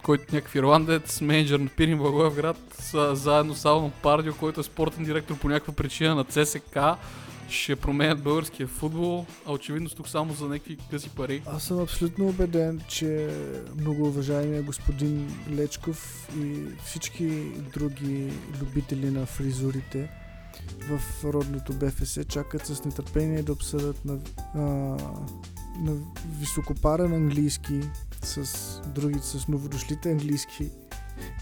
[0.06, 2.56] който някакъв ирландец, менеджер на Пирин Благоевград,
[3.12, 6.78] заедно с Алан Пардио, който е спортен директор по някаква причина на ЦСК,
[7.48, 11.42] ще променят българския футбол, а очевидно тук само за някакви къси пари.
[11.46, 13.28] Аз съм абсолютно убеден, че
[13.80, 17.26] много уважаемия господин Лечков и всички
[17.74, 20.10] други любители на фризурите
[20.80, 24.18] в родното БФС чакат с нетърпение да обсъдят на,
[24.54, 24.60] а,
[25.80, 25.96] на
[26.40, 27.80] високопарен английски
[28.22, 30.70] с други, с новодошлите английски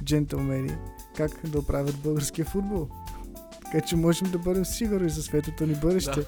[0.04, 0.76] джентълмени
[1.16, 2.88] как да оправят българския футбол.
[3.64, 6.20] Така че можем да бъдем сигурни за светото ни бъдеще.
[6.20, 6.26] Да.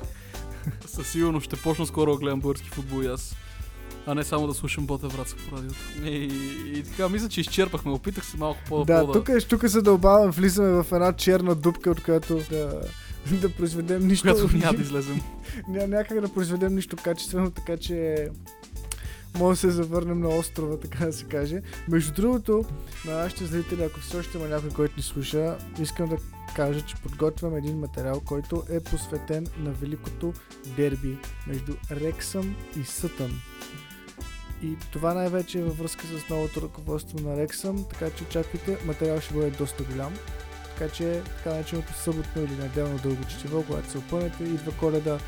[0.88, 3.36] Със сигурност ще почна скоро да гледам български футбол и аз.
[4.06, 5.78] А не само да слушам Бота Враца по радиото.
[6.04, 7.92] И, и, и така, мисля, че изчерпахме.
[7.92, 11.54] Опитах се малко по Да, по тук, е- тук се дълбаваме, влизаме в една черна
[11.54, 12.80] дупка, от която да,
[13.30, 14.22] да произведем нищо.
[14.22, 15.20] Която няма да излезем.
[15.68, 18.28] Ня, някак да произведем нищо качествено, така че
[19.36, 21.62] може да се завърнем на острова, така да се каже.
[21.88, 22.64] Между другото,
[23.06, 26.16] на нашите зрители, ако все още има някой, който ни слуша, искам да
[26.56, 30.32] кажа, че подготвям един материал, който е посветен на великото
[30.76, 33.40] дерби между Рексъм и Сътън.
[34.62, 39.20] И това най-вече е във връзка с новото ръководство на Рексъм, така че очаквайте, материал
[39.20, 40.12] ще бъде доста голям.
[40.78, 45.18] Така че така нареченото съботно или неделно дълго четиво, когато се опънете, идва коледа,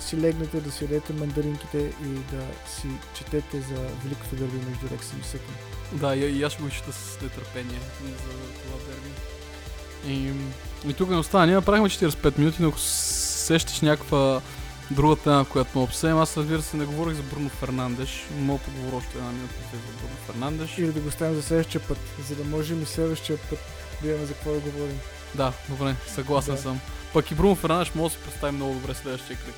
[0.00, 3.74] си легнете, да си ядете мандаринките и да си четете за
[4.04, 5.54] великото дърби между Рексъм и Сътън.
[5.92, 8.30] Да, и, и аз ще го изчита с нетърпение за
[8.62, 9.10] това дерби.
[10.06, 10.32] И,
[10.90, 11.46] и тук не остана.
[11.46, 14.40] Ние направихме 45 минути, но ако сещаш някаква
[14.90, 18.26] друга тема, която му обсъдим, аз разбира се не говорих за Бруно Фернандеш.
[18.38, 20.78] Мога да поговоря още една минута за Бруно Фернандеш.
[20.78, 21.98] Или да го оставим за следващия път,
[22.28, 23.58] за да можем и следващия път
[24.02, 24.98] да имаме за какво да говорим.
[25.34, 26.60] Да, добре, съгласен Да.
[26.60, 26.80] съм.
[27.12, 29.54] Пък и Бруно Фернандеш може да се представи много добре следващия кръг.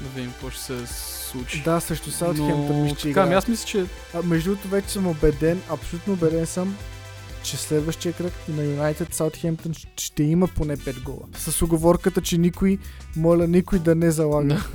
[0.00, 0.86] Да видим какво ще се
[1.30, 1.62] случи.
[1.62, 3.38] Да, срещу Саутхемптън мисля, че така, ами играе.
[3.38, 6.76] аз мисля, че А, между другото, вече съм убеден, абсолютно убеден съм,
[7.42, 11.22] че следващия кръг на Юнайтед Саутхемптън ще има поне 5 гола.
[11.34, 12.78] С оговорката, че никой,
[13.16, 14.48] моля, никой да не залага.
[14.48, 14.66] Да.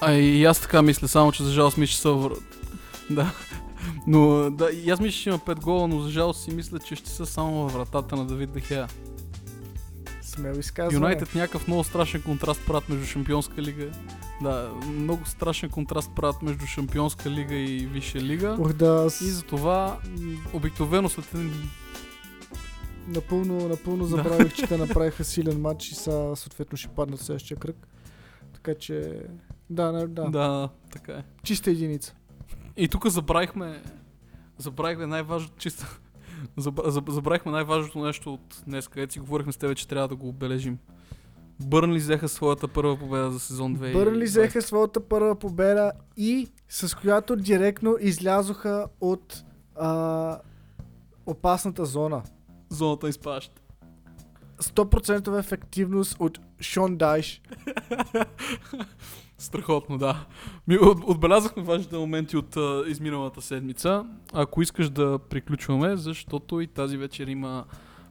[0.00, 2.08] А и аз така мисля, само че за жалост мисля, че са...
[2.08, 2.38] вър-
[3.10, 3.32] Да.
[4.06, 6.96] Но да, и аз мисля, че има 5 гола, но за жалост си мисля, че
[6.96, 8.88] ще са само във вратата на Давид Дехея.
[10.36, 10.94] Смело изказване.
[10.94, 13.90] Юнайтед някакъв много страшен контраст правят между Шампионска лига.
[14.42, 18.56] Да, много страшен контраст правят между Шампионска лига и Висша лига.
[18.58, 19.20] Ух, да, с...
[19.20, 19.98] И затова
[20.52, 21.70] обикновено след един...
[23.08, 27.56] напълно, напълно забравих, че те направиха силен матч и са съответно ще паднат в следващия
[27.56, 27.88] кръг.
[28.54, 29.22] Така че,
[29.70, 30.24] да, не, да.
[30.30, 30.68] Да.
[30.92, 31.22] така е.
[31.42, 32.14] Чиста единица.
[32.76, 33.82] И тук забравихме,
[34.58, 35.98] забравихме най-важното, заб-
[37.08, 40.78] забравихме най-важното нещо от днес, където си говорихме с тебе, че трябва да го обележим.
[41.60, 43.92] Бърнли взеха своята първа победа за сезон 2.
[43.92, 50.38] Бърли взеха своята първа победа и с която директно излязоха от а,
[51.26, 52.22] опасната зона.
[52.70, 53.62] зоната изпаща.
[54.58, 57.42] 100% ефективност от Шон Дайш.
[59.38, 60.26] Страхотно, да.
[60.68, 64.04] Ми, от, отбелязахме важните моменти от а, изминалата седмица.
[64.32, 67.64] Ако искаш да приключваме, защото и тази вечер има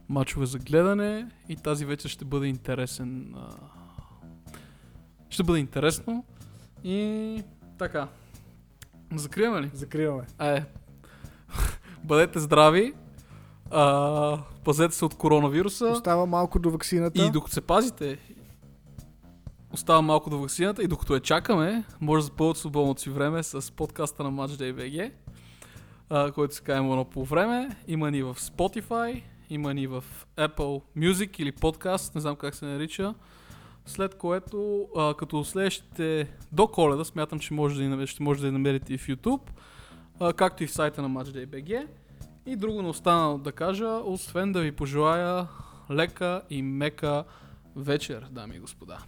[0.08, 3.34] мачове за гледане и тази вечер ще бъде интересен.
[3.36, 3.50] А...
[5.30, 6.24] Ще бъде интересно.
[6.84, 7.42] И
[7.78, 8.08] така.
[9.14, 9.70] Закриваме ли?
[9.74, 10.26] Закриваме.
[10.40, 10.64] Е.
[12.04, 12.94] Бъдете здрави.
[13.70, 15.86] А, пазете се от коронавируса.
[15.86, 17.26] Остава малко до ваксината.
[17.26, 18.18] И докато се пазите,
[19.76, 23.72] остава малко до вакцината и докато я чакаме, може да запълват свободното си време с
[23.72, 25.12] подкаста на Matchday
[26.34, 27.76] който се казва едно по време.
[27.88, 30.04] Има ни в Spotify, има ни в
[30.36, 33.14] Apple Music или подкаст, не знам как се нарича.
[33.86, 38.46] След което, а, като следващите до коледа, смятам, че може да я, намерите, може да
[38.46, 39.50] я намерите и в YouTube,
[40.20, 41.86] а, както и в сайта на MatchDay.bg.
[42.46, 45.46] И друго не остана да кажа, освен да ви пожелая
[45.90, 47.24] лека и мека
[47.76, 48.98] вечер, дами и господа.